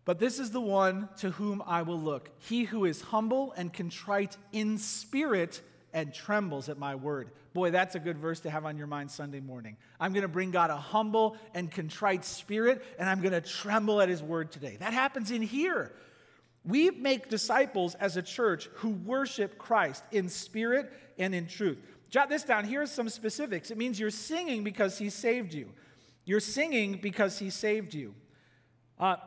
[0.07, 3.73] But this is the one to whom I will look, he who is humble and
[3.73, 7.31] contrite in spirit and trembles at my word.
[7.53, 9.75] Boy, that's a good verse to have on your mind Sunday morning.
[9.99, 13.99] I'm going to bring God a humble and contrite spirit, and I'm going to tremble
[13.99, 14.77] at his word today.
[14.79, 15.91] That happens in here.
[16.63, 21.79] We make disciples as a church who worship Christ in spirit and in truth.
[22.11, 22.63] Jot this down.
[22.63, 23.71] Here's some specifics.
[23.71, 25.67] It means you're singing because he saved you.
[26.23, 28.15] You're singing because he saved you.
[28.99, 29.17] Uh,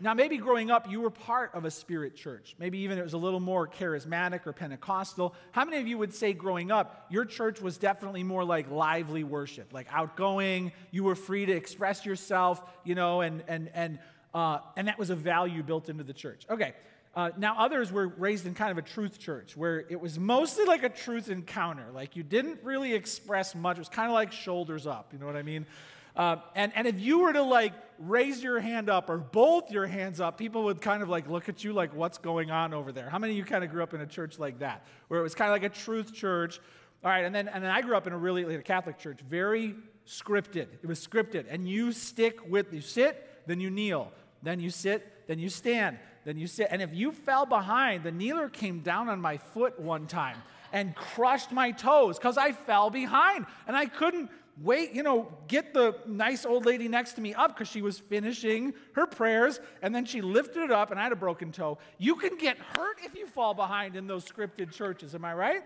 [0.00, 2.56] now, maybe growing up, you were part of a spirit church.
[2.58, 5.34] Maybe even it was a little more charismatic or Pentecostal.
[5.52, 9.24] How many of you would say growing up, your church was definitely more like lively
[9.24, 10.72] worship, like outgoing?
[10.90, 13.98] You were free to express yourself, you know, and, and, and
[14.32, 16.46] uh, and that was a value built into the church.
[16.48, 16.74] Okay.
[17.14, 20.64] Uh, now, others were raised in kind of a truth church where it was mostly
[20.64, 21.86] like a truth encounter.
[21.92, 23.76] Like you didn't really express much.
[23.76, 25.12] It was kind of like shoulders up.
[25.12, 25.66] You know what I mean?
[26.16, 29.86] Uh, and, and if you were to like raise your hand up or both your
[29.86, 32.92] hands up, people would kind of like look at you like, what's going on over
[32.92, 33.08] there?
[33.08, 35.22] How many of you kind of grew up in a church like that, where it
[35.22, 36.60] was kind of like a truth church?
[37.04, 38.98] All right, and then, and then I grew up in a really like a Catholic
[38.98, 39.74] church, very
[40.06, 40.66] scripted.
[40.82, 41.46] It was scripted.
[41.48, 45.98] And you stick with, you sit, then you kneel then you sit, then you stand,
[46.24, 46.68] then you sit.
[46.70, 50.36] And if you fell behind, the kneeler came down on my foot one time
[50.72, 55.72] and crushed my toes because I fell behind and I couldn't wait, you know, get
[55.72, 59.94] the nice old lady next to me up because she was finishing her prayers and
[59.94, 61.78] then she lifted it up and I had a broken toe.
[61.98, 65.62] You can get hurt if you fall behind in those scripted churches, am I right?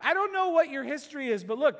[0.00, 1.78] I don't know what your history is, but look,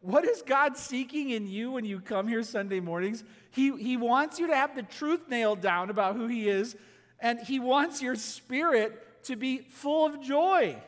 [0.00, 3.24] what is God seeking in you when you come here Sunday mornings?
[3.50, 6.76] He, he wants you to have the truth nailed down about who He is,
[7.18, 10.80] and He wants your spirit to be full of joy.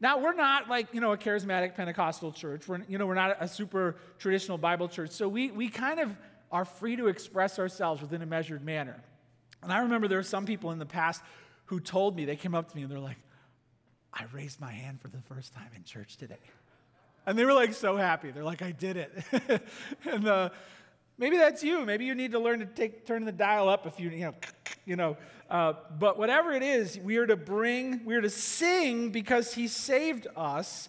[0.00, 2.66] Now, we're not like, you know, a charismatic Pentecostal church.
[2.66, 5.10] We're, you know, we're not a super traditional Bible church.
[5.10, 6.16] So we, we kind of
[6.50, 9.02] are free to express ourselves within a measured manner.
[9.62, 11.22] And I remember there were some people in the past
[11.66, 13.18] who told me, they came up to me and they're like,
[14.12, 16.38] I raised my hand for the first time in church today.
[17.26, 18.30] And they were like so happy.
[18.30, 19.62] They're like, I did it.
[20.10, 20.50] and uh,
[21.20, 21.84] maybe that's you.
[21.84, 24.34] Maybe you need to learn to take, turn the dial up if you, you know,
[24.84, 25.16] you know.
[25.48, 29.68] Uh, but whatever it is, we are to bring, we are to sing because he
[29.68, 30.88] saved us.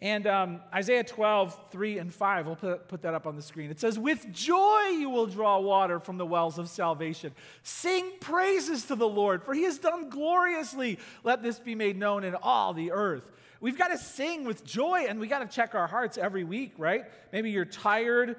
[0.00, 3.70] And um, Isaiah 12, 3 and 5, we'll put, put that up on the screen.
[3.70, 7.32] It says, With joy you will draw water from the wells of salvation.
[7.62, 10.98] Sing praises to the Lord, for he has done gloriously.
[11.22, 13.30] Let this be made known in all the earth.
[13.60, 16.74] We've got to sing with joy and we got to check our hearts every week,
[16.76, 17.04] right?
[17.32, 18.36] Maybe you're tired.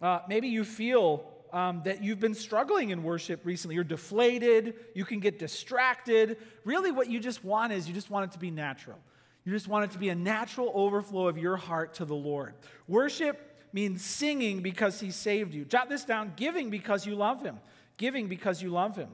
[0.00, 3.74] Uh, maybe you feel um, that you've been struggling in worship recently.
[3.74, 4.74] You're deflated.
[4.94, 6.38] You can get distracted.
[6.64, 8.98] Really, what you just want is you just want it to be natural.
[9.44, 12.54] You just want it to be a natural overflow of your heart to the Lord.
[12.86, 15.64] Worship means singing because He saved you.
[15.64, 17.58] Jot this down giving because you love Him.
[17.96, 19.08] Giving because you love Him.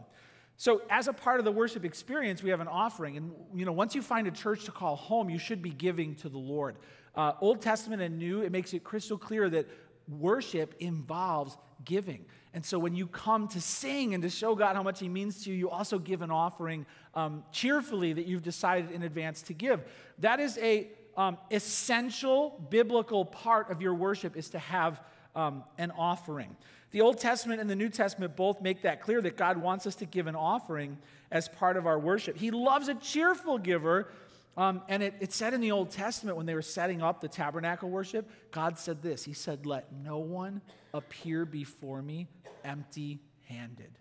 [0.57, 3.17] So, as a part of the worship experience, we have an offering.
[3.17, 6.15] And, you know, once you find a church to call home, you should be giving
[6.17, 6.77] to the Lord.
[7.17, 9.69] Uh, Old Testament and New, it makes it crystal clear that
[10.09, 12.25] worship involves giving.
[12.53, 15.45] And so, when you come to sing and to show God how much He means
[15.45, 19.53] to you, you also give an offering um, cheerfully that you've decided in advance to
[19.53, 19.83] give.
[20.19, 25.01] That is a um, essential biblical part of your worship is to have
[25.35, 26.57] um, an offering.
[26.93, 29.97] The Old Testament and the New Testament both make that clear that God wants us
[29.97, 30.97] to give an offering
[31.33, 32.37] as part of our worship.
[32.37, 34.09] He loves a cheerful giver.
[34.57, 37.29] Um, and it, it said in the Old Testament when they were setting up the
[37.29, 40.61] tabernacle worship, God said this He said, Let no one
[40.93, 42.29] appear before me
[42.65, 43.99] empty handed.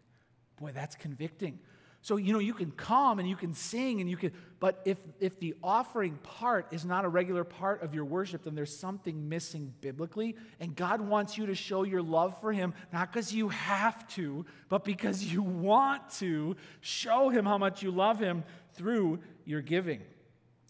[0.60, 1.60] Boy, that's convicting.
[2.04, 4.98] So, you know, you can come and you can sing and you can, but if,
[5.22, 9.30] if the offering part is not a regular part of your worship, then there's something
[9.30, 10.36] missing biblically.
[10.60, 14.46] And God wants you to show your love for Him, not because you have to,
[14.68, 20.02] but because you want to show Him how much you love Him through your giving.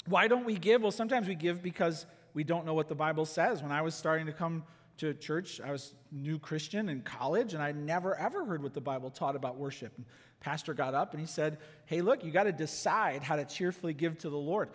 [0.07, 0.81] Why don't we give?
[0.81, 3.61] Well, sometimes we give because we don't know what the Bible says.
[3.61, 4.63] When I was starting to come
[4.97, 8.81] to church, I was new Christian in college, and I never ever heard what the
[8.81, 10.05] Bible taught about worship And
[10.39, 13.93] pastor got up and he said, Hey, look, you got to decide how to cheerfully
[13.93, 14.69] give to the Lord.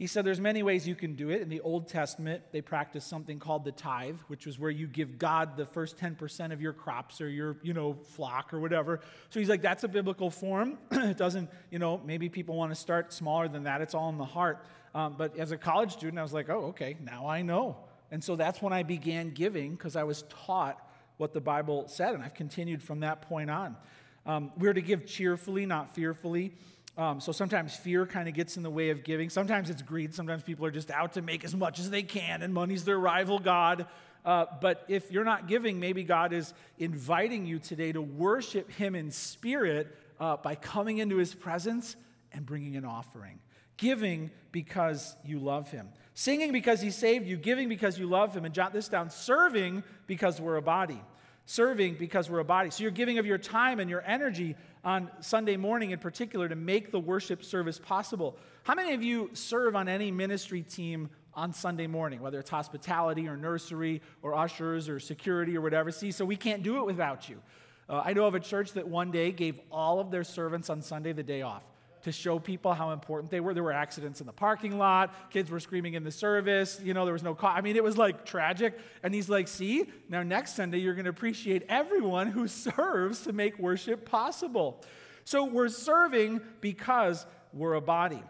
[0.00, 1.42] He said there's many ways you can do it.
[1.42, 5.18] In the Old Testament, they practiced something called the tithe, which was where you give
[5.18, 9.00] God the first 10% of your crops or your, you know, flock or whatever.
[9.28, 10.78] So he's like, that's a biblical form.
[10.90, 13.82] it doesn't, you know, maybe people want to start smaller than that.
[13.82, 14.64] It's all in the heart.
[14.94, 17.76] Um, but as a college student, I was like, oh, okay, now I know.
[18.10, 20.82] And so that's when I began giving because I was taught
[21.18, 23.76] what the Bible said, and I've continued from that point on.
[24.24, 26.54] Um, we're to give cheerfully, not fearfully.
[26.98, 29.30] Um, so sometimes fear kind of gets in the way of giving.
[29.30, 30.14] Sometimes it's greed.
[30.14, 32.98] Sometimes people are just out to make as much as they can, and money's their
[32.98, 33.86] rival God.
[34.24, 38.94] Uh, but if you're not giving, maybe God is inviting you today to worship Him
[38.94, 41.96] in spirit uh, by coming into His presence
[42.32, 43.38] and bringing an offering.
[43.78, 45.88] Giving because you love Him.
[46.14, 47.38] Singing because He saved you.
[47.38, 48.44] Giving because you love Him.
[48.44, 51.00] And jot this down serving because we're a body.
[51.46, 52.70] Serving because we're a body.
[52.70, 56.54] So you're giving of your time and your energy on Sunday morning in particular to
[56.54, 58.36] make the worship service possible.
[58.62, 63.28] How many of you serve on any ministry team on Sunday morning, whether it's hospitality
[63.28, 65.90] or nursery or ushers or security or whatever?
[65.90, 67.40] See, so we can't do it without you.
[67.88, 70.82] Uh, I know of a church that one day gave all of their servants on
[70.82, 71.64] Sunday the day off
[72.02, 73.54] to show people how important they were.
[73.54, 75.30] There were accidents in the parking lot.
[75.30, 76.80] Kids were screaming in the service.
[76.82, 77.54] You know, there was no car.
[77.54, 78.78] I mean, it was like tragic.
[79.02, 83.32] And he's like, see, now next Sunday, you're going to appreciate everyone who serves to
[83.32, 84.82] make worship possible.
[85.24, 88.22] So we're serving because we're a body.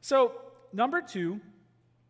[0.00, 0.32] So,
[0.72, 1.40] number two,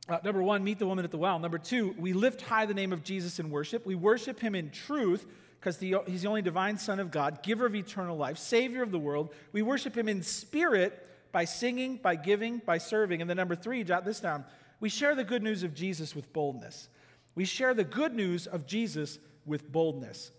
[0.08, 1.38] uh, number one, meet the woman at the well.
[1.38, 3.84] Number two, we lift high the name of Jesus in worship.
[3.84, 5.26] We worship him in truth
[5.60, 8.98] because he's the only divine Son of God, giver of eternal life, Savior of the
[8.98, 9.34] world.
[9.52, 13.20] We worship him in spirit by singing, by giving, by serving.
[13.20, 14.44] And then number three, jot this down.
[14.80, 16.88] We share the good news of Jesus with boldness.
[17.34, 20.32] We share the good news of Jesus with boldness.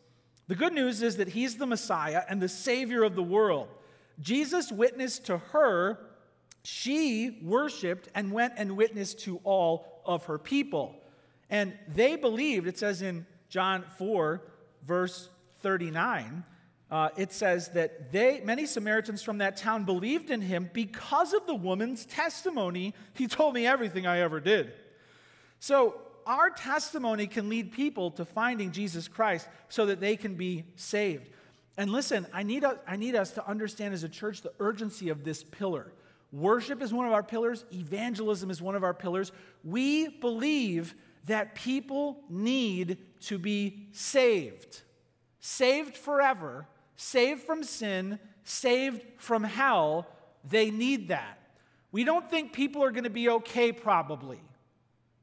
[0.48, 3.68] The good news is that he's the Messiah and the Savior of the world.
[4.20, 6.00] Jesus witnessed to her,
[6.64, 10.96] she worshiped and went and witnessed to all of her people.
[11.50, 14.42] And they believed, it says in John 4,
[14.86, 15.30] verse
[15.62, 16.44] 39,
[16.92, 21.46] uh, it says that they, many Samaritans from that town believed in him because of
[21.46, 22.96] the woman's testimony.
[23.14, 24.74] He told me everything I ever did.
[25.60, 30.64] So, our testimony can lead people to finding Jesus Christ so that they can be
[30.76, 31.28] saved.
[31.76, 35.24] And listen, I need, I need us to understand as a church the urgency of
[35.24, 35.92] this pillar.
[36.32, 39.32] Worship is one of our pillars, evangelism is one of our pillars.
[39.64, 40.94] We believe
[41.26, 44.82] that people need to be saved,
[45.40, 46.68] saved forever
[47.00, 50.06] saved from sin, saved from hell,
[50.44, 51.40] they need that.
[51.94, 54.42] We don't think people are going to be okay, probably,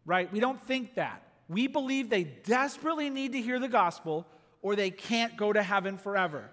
[0.07, 0.33] right?
[0.33, 1.23] We don't think that.
[1.51, 4.27] We believe they desperately need to hear the gospel
[4.63, 6.49] or they can't go to heaven forever.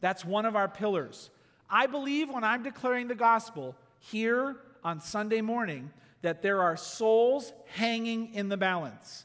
[0.00, 1.30] That's one of our pillars.
[1.68, 5.90] I believe when I'm declaring the gospel here on Sunday morning
[6.22, 9.24] that there are souls hanging in the balance.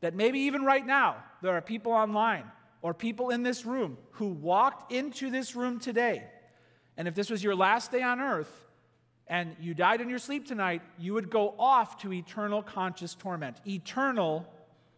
[0.00, 2.50] That maybe even right now, there are people online
[2.82, 6.24] or people in this room who walked into this room today,
[6.96, 8.66] and if this was your last day on earth
[9.28, 13.56] and you died in your sleep tonight, you would go off to eternal conscious torment.
[13.66, 14.46] Eternal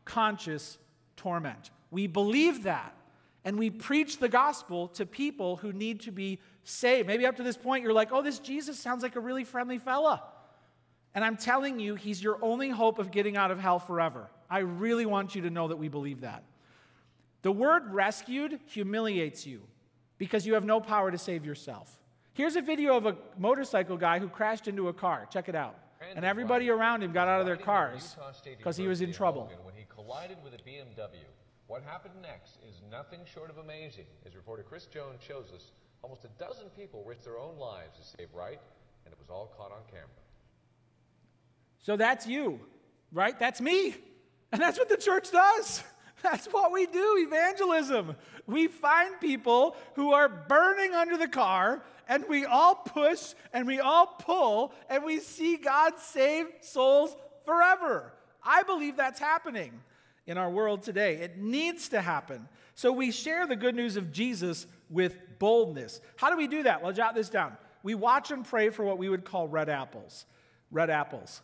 [0.05, 0.79] conscious
[1.17, 1.71] torment.
[1.91, 2.97] We believe that.
[3.45, 7.07] And we preach the gospel to people who need to be saved.
[7.07, 9.79] Maybe up to this point, you're like, oh, this Jesus sounds like a really friendly
[9.79, 10.23] fella.
[11.15, 14.31] And I'm telling you, he's your only hope of getting out of hell forever.
[14.51, 16.43] I really want you to know that we believe that.
[17.45, 19.61] The word rescued humiliates you
[20.17, 22.01] because you have no power to save yourself.
[22.33, 25.29] Here's a video of a motorcycle guy who crashed into a car.
[25.31, 25.77] Check it out.
[26.17, 28.17] And everybody around him got out of their cars
[28.57, 29.53] because he was in trouble.
[29.63, 31.21] When he collided with a BMW.
[31.67, 34.07] What happened next is nothing short of amazing.
[34.27, 35.73] As reporter Chris Jones shows us,
[36.03, 38.61] almost a dozen people risked their own lives to save right,
[39.05, 40.09] and it was all caught on camera.
[41.79, 42.61] So that's you,
[43.13, 43.39] right?
[43.39, 43.97] That's me.
[44.51, 45.85] And that's what the church does.
[46.23, 48.17] That's what we do, evangelism.
[48.47, 53.81] We find people who are burning under the car, and we all push and we
[53.81, 58.13] all pull, and we see God save souls forever.
[58.43, 59.73] I believe that's happening
[60.27, 61.17] in our world today.
[61.17, 62.49] It needs to happen.
[62.75, 66.01] So we share the good news of Jesus with boldness.
[66.17, 66.83] How do we do that?
[66.83, 67.57] Well, jot this down.
[67.83, 70.25] We watch and pray for what we would call red apples.
[70.71, 71.43] Red apples.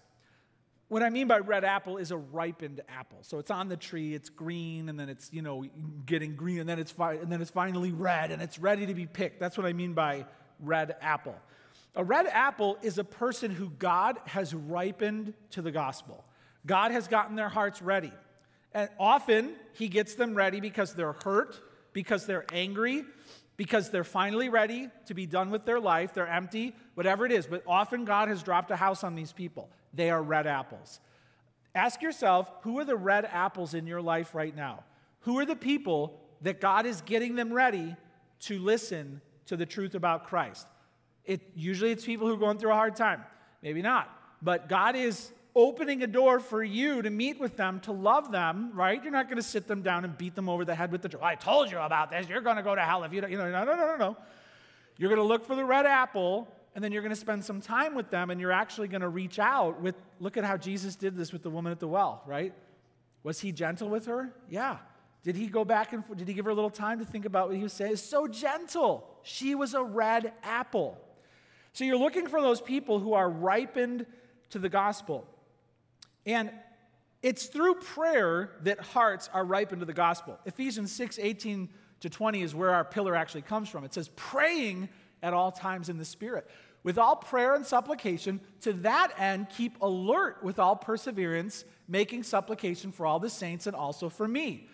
[0.91, 3.18] What I mean by red apple is a ripened apple.
[3.22, 5.64] So it's on the tree, it's green, and then it's, you know,
[6.05, 8.93] getting green, and then it's, fi- and then it's finally red, and it's ready to
[8.93, 9.38] be picked.
[9.38, 10.26] That's what I mean by
[10.59, 11.36] red apple.
[11.95, 16.24] A red apple is a person who God has ripened to the gospel.
[16.66, 18.12] God has gotten their hearts ready.
[18.74, 21.61] And often, He gets them ready because they're hurt,
[21.93, 23.05] because they're angry,
[23.57, 26.14] because they're finally ready to be done with their life.
[26.14, 27.47] They're empty, whatever it is.
[27.47, 29.70] But often, God has dropped a house on these people.
[29.93, 31.01] They are red apples.
[31.74, 34.84] Ask yourself who are the red apples in your life right now?
[35.20, 37.97] Who are the people that God is getting them ready
[38.41, 40.66] to listen to the truth about Christ?
[41.24, 43.24] It, usually it's people who are going through a hard time.
[43.62, 44.11] Maybe not.
[44.43, 48.70] But God is opening a door for you to meet with them, to love them,
[48.74, 49.03] right?
[49.03, 51.09] You're not going to sit them down and beat them over the head with the
[51.09, 51.22] truth.
[51.22, 52.28] I told you about this.
[52.28, 53.30] You're going to go to hell if you don't.
[53.30, 54.16] You know, no, no, no, no, no.
[54.97, 56.49] You're going to look for the red apple,
[56.80, 59.08] and then you're going to spend some time with them, and you're actually going to
[59.10, 62.22] reach out with, look at how Jesus did this with the woman at the well,
[62.24, 62.54] right?
[63.22, 64.32] Was he gentle with her?
[64.48, 64.78] Yeah.
[65.22, 67.48] Did he go back and did he give her a little time to think about
[67.48, 67.96] what he was saying?
[67.96, 69.06] So gentle.
[69.24, 70.98] She was a red apple.
[71.74, 74.06] So you're looking for those people who are ripened
[74.48, 75.26] to the gospel.
[76.24, 76.50] And
[77.22, 80.38] it's through prayer that hearts are ripened to the gospel.
[80.46, 81.68] Ephesians 6 18
[82.00, 83.84] to 20 is where our pillar actually comes from.
[83.84, 84.88] It says, praying
[85.22, 86.48] at all times in the Spirit.
[86.82, 92.90] With all prayer and supplication, to that end, keep alert with all perseverance, making supplication
[92.90, 94.68] for all the saints and also for me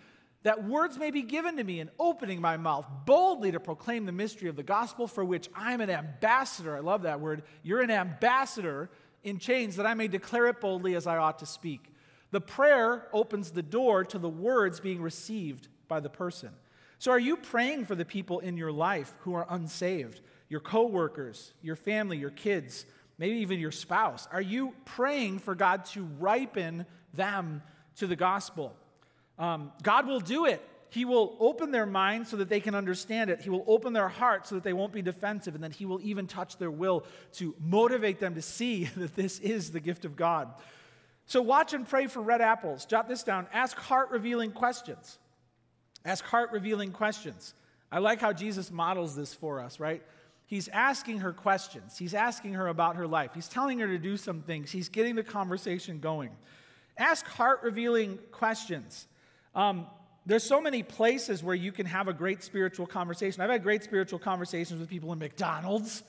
[0.47, 4.13] that words may be given to me in opening my mouth boldly to proclaim the
[4.13, 6.73] mystery of the gospel for which I'm an ambassador.
[6.75, 7.43] I love that word.
[7.63, 8.89] You're an ambassador
[9.25, 11.91] in chains that I may declare it boldly as I ought to speak.
[12.31, 16.51] The prayer opens the door to the words being received by the person.
[16.97, 20.21] So, are you praying for the people in your life who are unsaved?
[20.49, 22.85] Your coworkers, your family, your kids,
[23.17, 24.27] maybe even your spouse?
[24.31, 27.61] Are you praying for God to ripen them
[27.97, 28.75] to the gospel?
[29.37, 30.61] Um, God will do it.
[30.89, 33.41] He will open their minds so that they can understand it.
[33.41, 35.53] He will open their heart so that they won't be defensive.
[35.53, 39.39] And then He will even touch their will to motivate them to see that this
[39.39, 40.53] is the gift of God.
[41.25, 42.85] So watch and pray for red apples.
[42.85, 43.47] Jot this down.
[43.51, 45.19] Ask heart revealing questions.
[46.05, 47.53] Ask heart revealing questions.
[47.91, 50.01] I like how Jesus models this for us, right?
[50.47, 51.97] He's asking her questions.
[51.97, 53.31] He's asking her about her life.
[53.33, 54.71] He's telling her to do some things.
[54.71, 56.31] He's getting the conversation going.
[56.97, 59.07] Ask heart revealing questions.
[59.53, 59.87] Um,
[60.25, 63.41] there's so many places where you can have a great spiritual conversation.
[63.41, 66.03] I've had great spiritual conversations with people in McDonald's.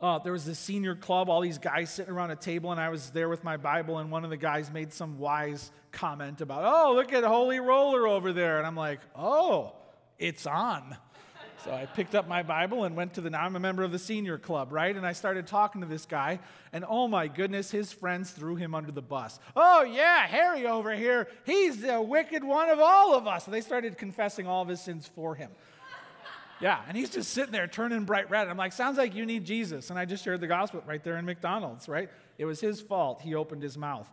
[0.00, 2.90] Uh, there was this senior club, all these guys sitting around a table, and I
[2.90, 6.62] was there with my Bible, and one of the guys made some wise comment about,
[6.64, 8.58] oh, look at Holy Roller over there.
[8.58, 9.74] And I'm like, oh,
[10.18, 10.96] it's on.
[11.64, 13.92] So I picked up my Bible and went to the, now I'm a member of
[13.92, 14.96] the senior club, right?
[14.96, 16.40] And I started talking to this guy,
[16.72, 19.38] and oh my goodness, his friends threw him under the bus.
[19.54, 23.46] Oh yeah, Harry over here, he's the wicked one of all of us.
[23.46, 25.50] And they started confessing all of his sins for him.
[26.60, 28.48] Yeah, and he's just sitting there turning bright red.
[28.48, 29.90] I'm like, sounds like you need Jesus.
[29.90, 32.08] And I just shared the gospel right there in McDonald's, right?
[32.38, 33.20] It was his fault.
[33.20, 34.08] He opened his mouth.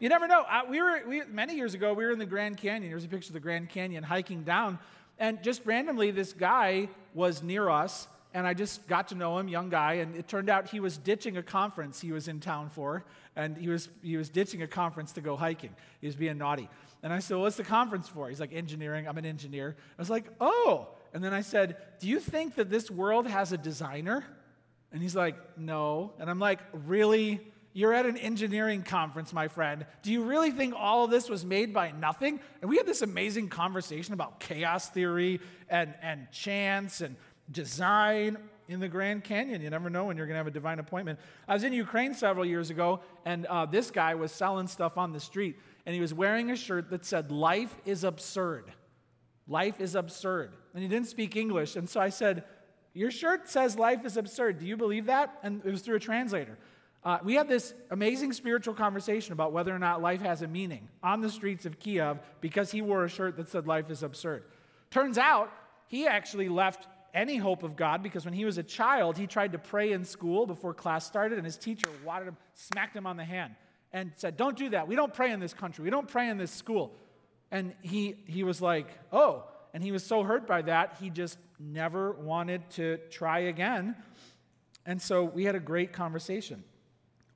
[0.00, 0.42] You never know.
[0.48, 1.94] I, we were we, many years ago.
[1.94, 2.90] We were in the Grand Canyon.
[2.90, 4.80] Here's a picture of the Grand Canyon hiking down
[5.18, 9.48] and just randomly, this guy was near us, and I just got to know him,
[9.48, 12.70] young guy, and it turned out he was ditching a conference he was in town
[12.70, 13.04] for,
[13.36, 15.74] and he was, he was ditching a conference to go hiking.
[16.00, 16.68] He was being naughty.
[17.02, 18.28] And I said, What's the conference for?
[18.28, 19.08] He's like, Engineering.
[19.08, 19.76] I'm an engineer.
[19.98, 20.88] I was like, Oh.
[21.14, 24.24] And then I said, Do you think that this world has a designer?
[24.92, 26.12] And he's like, No.
[26.18, 27.40] And I'm like, Really?
[27.74, 29.86] You're at an engineering conference, my friend.
[30.02, 32.40] Do you really think all of this was made by nothing?
[32.60, 37.16] And we had this amazing conversation about chaos theory and, and chance and
[37.50, 38.36] design
[38.68, 39.62] in the Grand Canyon.
[39.62, 41.18] You never know when you're going to have a divine appointment.
[41.48, 45.12] I was in Ukraine several years ago, and uh, this guy was selling stuff on
[45.12, 48.72] the street, and he was wearing a shirt that said, Life is absurd.
[49.48, 50.52] Life is absurd.
[50.74, 51.76] And he didn't speak English.
[51.76, 52.44] And so I said,
[52.94, 54.58] Your shirt says life is absurd.
[54.58, 55.38] Do you believe that?
[55.42, 56.58] And it was through a translator.
[57.04, 60.88] Uh, we had this amazing spiritual conversation about whether or not life has a meaning
[61.02, 64.44] on the streets of Kiev because he wore a shirt that said life is absurd.
[64.90, 65.52] Turns out
[65.88, 69.52] he actually left any hope of God because when he was a child, he tried
[69.52, 73.16] to pray in school before class started, and his teacher wadded him, smacked him on
[73.16, 73.54] the hand,
[73.92, 74.86] and said, Don't do that.
[74.86, 75.84] We don't pray in this country.
[75.84, 76.94] We don't pray in this school.
[77.50, 79.44] And he, he was like, Oh.
[79.74, 83.96] And he was so hurt by that, he just never wanted to try again.
[84.84, 86.62] And so we had a great conversation.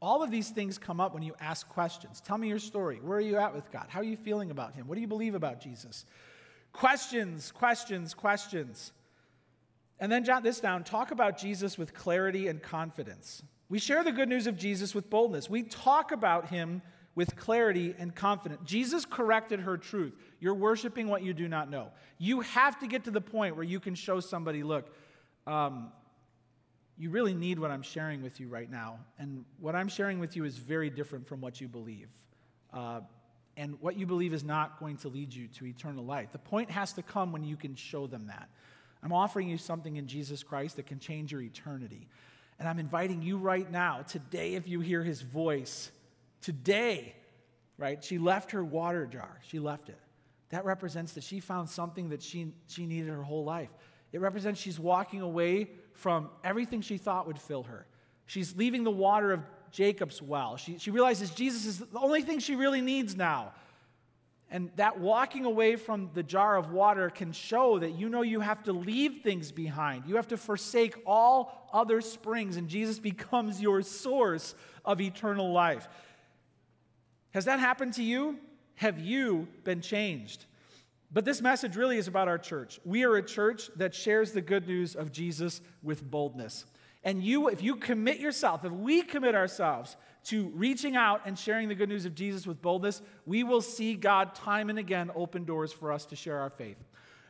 [0.07, 2.21] All of these things come up when you ask questions.
[2.21, 3.01] Tell me your story.
[3.03, 3.87] Where are you at with God?
[3.89, 4.87] How are you feeling about Him?
[4.87, 6.05] What do you believe about Jesus?
[6.73, 8.93] Questions, questions, questions.
[9.99, 13.43] And then jot this down talk about Jesus with clarity and confidence.
[13.69, 15.51] We share the good news of Jesus with boldness.
[15.51, 16.83] We talk about Him
[17.17, 18.61] with clarity and confidence.
[18.65, 20.15] Jesus corrected her truth.
[20.39, 21.91] You're worshiping what you do not know.
[22.19, 24.87] You have to get to the point where you can show somebody, look,
[25.49, 25.91] um,
[26.99, 28.99] you really need what I'm sharing with you right now.
[29.19, 32.09] And what I'm sharing with you is very different from what you believe.
[32.73, 33.01] Uh,
[33.57, 36.33] and what you believe is not going to lead you to eternal life.
[36.33, 38.49] The point has to come when you can show them that.
[39.03, 42.09] I'm offering you something in Jesus Christ that can change your eternity.
[42.59, 45.91] And I'm inviting you right now, today, if you hear his voice,
[46.47, 47.13] Today,
[47.77, 49.41] right, she left her water jar.
[49.49, 49.99] She left it.
[50.51, 53.71] That represents that she found something that she, she needed her whole life.
[54.13, 57.87] It represents she's walking away from everything she thought would fill her.
[58.27, 59.41] She's leaving the water of
[59.71, 60.57] Jacob's well.
[60.57, 63.53] She, she realizes Jesus is the only thing she really needs now.
[64.51, 68.41] And that walking away from the jar of water can show that you know you
[68.41, 70.05] have to leave things behind.
[70.07, 75.89] You have to forsake all other springs, and Jesus becomes your source of eternal life.
[77.31, 78.39] Has that happened to you?
[78.77, 80.45] Have you been changed?
[81.13, 82.81] But this message really is about our church.
[82.85, 86.67] We are a church that shares the good news of Jesus with boldness.
[87.05, 91.69] And you, if you commit yourself, if we commit ourselves to reaching out and sharing
[91.69, 95.45] the good news of Jesus with boldness, we will see God time and again open
[95.45, 96.79] doors for us to share our faith.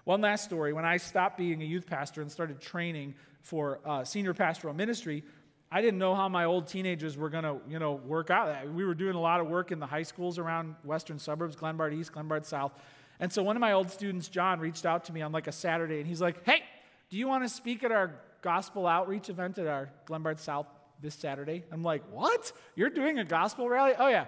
[0.05, 4.05] One last story when I stopped being a youth pastor and started training for uh,
[4.05, 5.25] senior pastoral ministry,
[5.71, 8.69] I didn't know how my old teenagers were going to, you know, work out.
[8.73, 11.93] We were doing a lot of work in the high schools around western suburbs, Glenbard
[11.93, 12.73] East, Glenbard South.
[13.21, 15.53] And so one of my old students, John, reached out to me on like a
[15.53, 16.63] Saturday and he's like, "Hey,
[17.11, 20.67] do you want to speak at our gospel outreach event at our Glenbard South
[21.01, 22.53] this Saturday?" I'm like, "What?
[22.75, 24.27] You're doing a gospel rally?" "Oh yeah."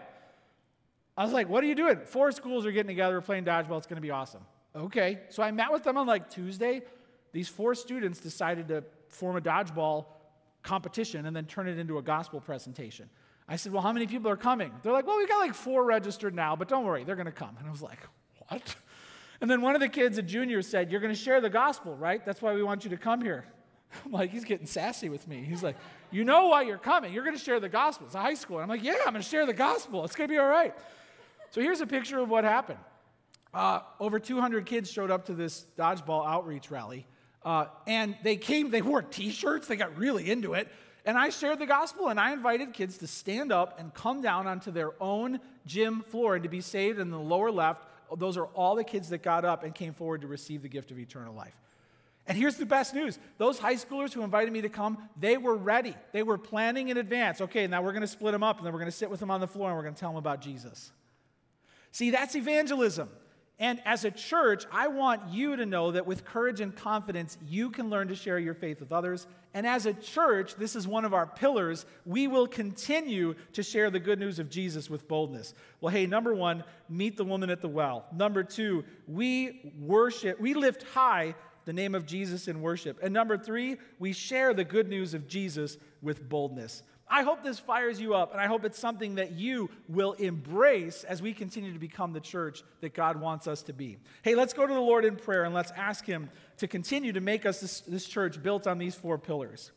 [1.16, 3.78] I was like, "What are you doing?" Four schools are getting together, playing dodgeball.
[3.78, 4.42] It's going to be awesome.
[4.74, 5.20] Okay.
[5.30, 6.82] So I met with them on like Tuesday.
[7.32, 10.06] These four students decided to form a dodgeball
[10.62, 13.08] competition and then turn it into a gospel presentation.
[13.48, 14.72] I said, Well, how many people are coming?
[14.82, 17.32] They're like, Well, we got like four registered now, but don't worry, they're going to
[17.32, 17.56] come.
[17.58, 17.98] And I was like,
[19.40, 21.94] And then one of the kids, a junior, said, You're going to share the gospel,
[21.94, 22.24] right?
[22.24, 23.44] That's why we want you to come here.
[24.04, 25.44] I'm like, He's getting sassy with me.
[25.44, 25.76] He's like,
[26.10, 27.12] You know why you're coming.
[27.12, 28.06] You're going to share the gospel.
[28.06, 28.56] It's a high school.
[28.56, 30.04] And I'm like, Yeah, I'm going to share the gospel.
[30.04, 30.74] It's going to be all right.
[31.50, 32.80] So here's a picture of what happened.
[33.54, 37.06] Uh, over 200 kids showed up to this dodgeball outreach rally.
[37.44, 40.68] Uh, and they came, they wore t shirts, they got really into it.
[41.06, 44.46] And I shared the gospel and I invited kids to stand up and come down
[44.46, 47.87] onto their own gym floor and to be saved in the lower left.
[48.16, 50.90] Those are all the kids that got up and came forward to receive the gift
[50.90, 51.54] of eternal life.
[52.28, 55.56] And here's the best news those high schoolers who invited me to come, they were
[55.56, 55.96] ready.
[56.12, 57.40] They were planning in advance.
[57.40, 59.20] Okay, now we're going to split them up and then we're going to sit with
[59.20, 60.92] them on the floor and we're going to tell them about Jesus.
[61.90, 63.08] See, that's evangelism.
[63.60, 67.70] And as a church, I want you to know that with courage and confidence, you
[67.70, 69.26] can learn to share your faith with others.
[69.52, 71.84] And as a church, this is one of our pillars.
[72.06, 75.54] We will continue to share the good news of Jesus with boldness.
[75.80, 78.06] Well, hey, number one, meet the woman at the well.
[78.14, 81.34] Number two, we worship, we lift high
[81.64, 82.98] the name of Jesus in worship.
[83.02, 86.82] And number three, we share the good news of Jesus with boldness.
[87.10, 91.04] I hope this fires you up, and I hope it's something that you will embrace
[91.04, 93.96] as we continue to become the church that God wants us to be.
[94.22, 97.20] Hey, let's go to the Lord in prayer and let's ask Him to continue to
[97.20, 99.72] make us this, this church built on these four pillars.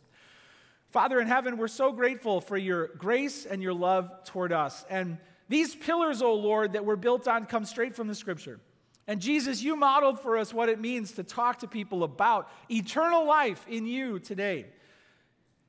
[0.89, 4.83] Father in heaven, we're so grateful for your grace and your love toward us.
[4.89, 5.17] And
[5.47, 8.59] these pillars, O oh Lord, that we're built on come straight from the scripture.
[9.07, 13.25] And Jesus, you modeled for us what it means to talk to people about eternal
[13.25, 14.65] life in you today.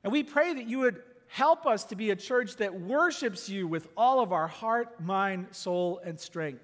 [0.05, 1.03] And we pray that you would
[1.33, 5.47] Help us to be a church that worships you with all of our heart, mind,
[5.53, 6.63] soul, and strength.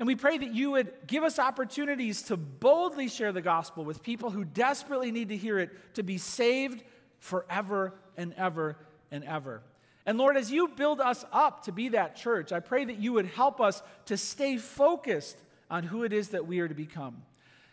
[0.00, 4.02] And we pray that you would give us opportunities to boldly share the gospel with
[4.02, 6.82] people who desperately need to hear it to be saved
[7.20, 8.76] forever and ever
[9.12, 9.62] and ever.
[10.04, 13.12] And Lord, as you build us up to be that church, I pray that you
[13.12, 15.36] would help us to stay focused
[15.70, 17.22] on who it is that we are to become.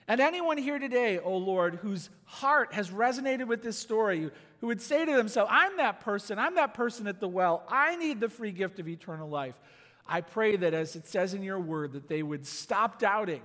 [0.08, 4.32] And anyone here today, oh Lord, whose heart has resonated with this story,
[4.62, 7.98] who would say to themselves, I'm that person, I'm that person at the well, I
[7.98, 9.56] need the free gift of eternal life.
[10.08, 13.42] I pray that as it says in your word, that they would stop doubting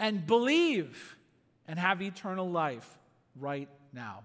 [0.00, 1.16] and believe
[1.68, 2.98] and have eternal life
[3.38, 4.24] right now.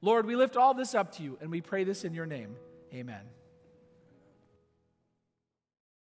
[0.00, 2.56] Lord, we lift all this up to you and we pray this in your name.
[2.94, 3.20] Amen.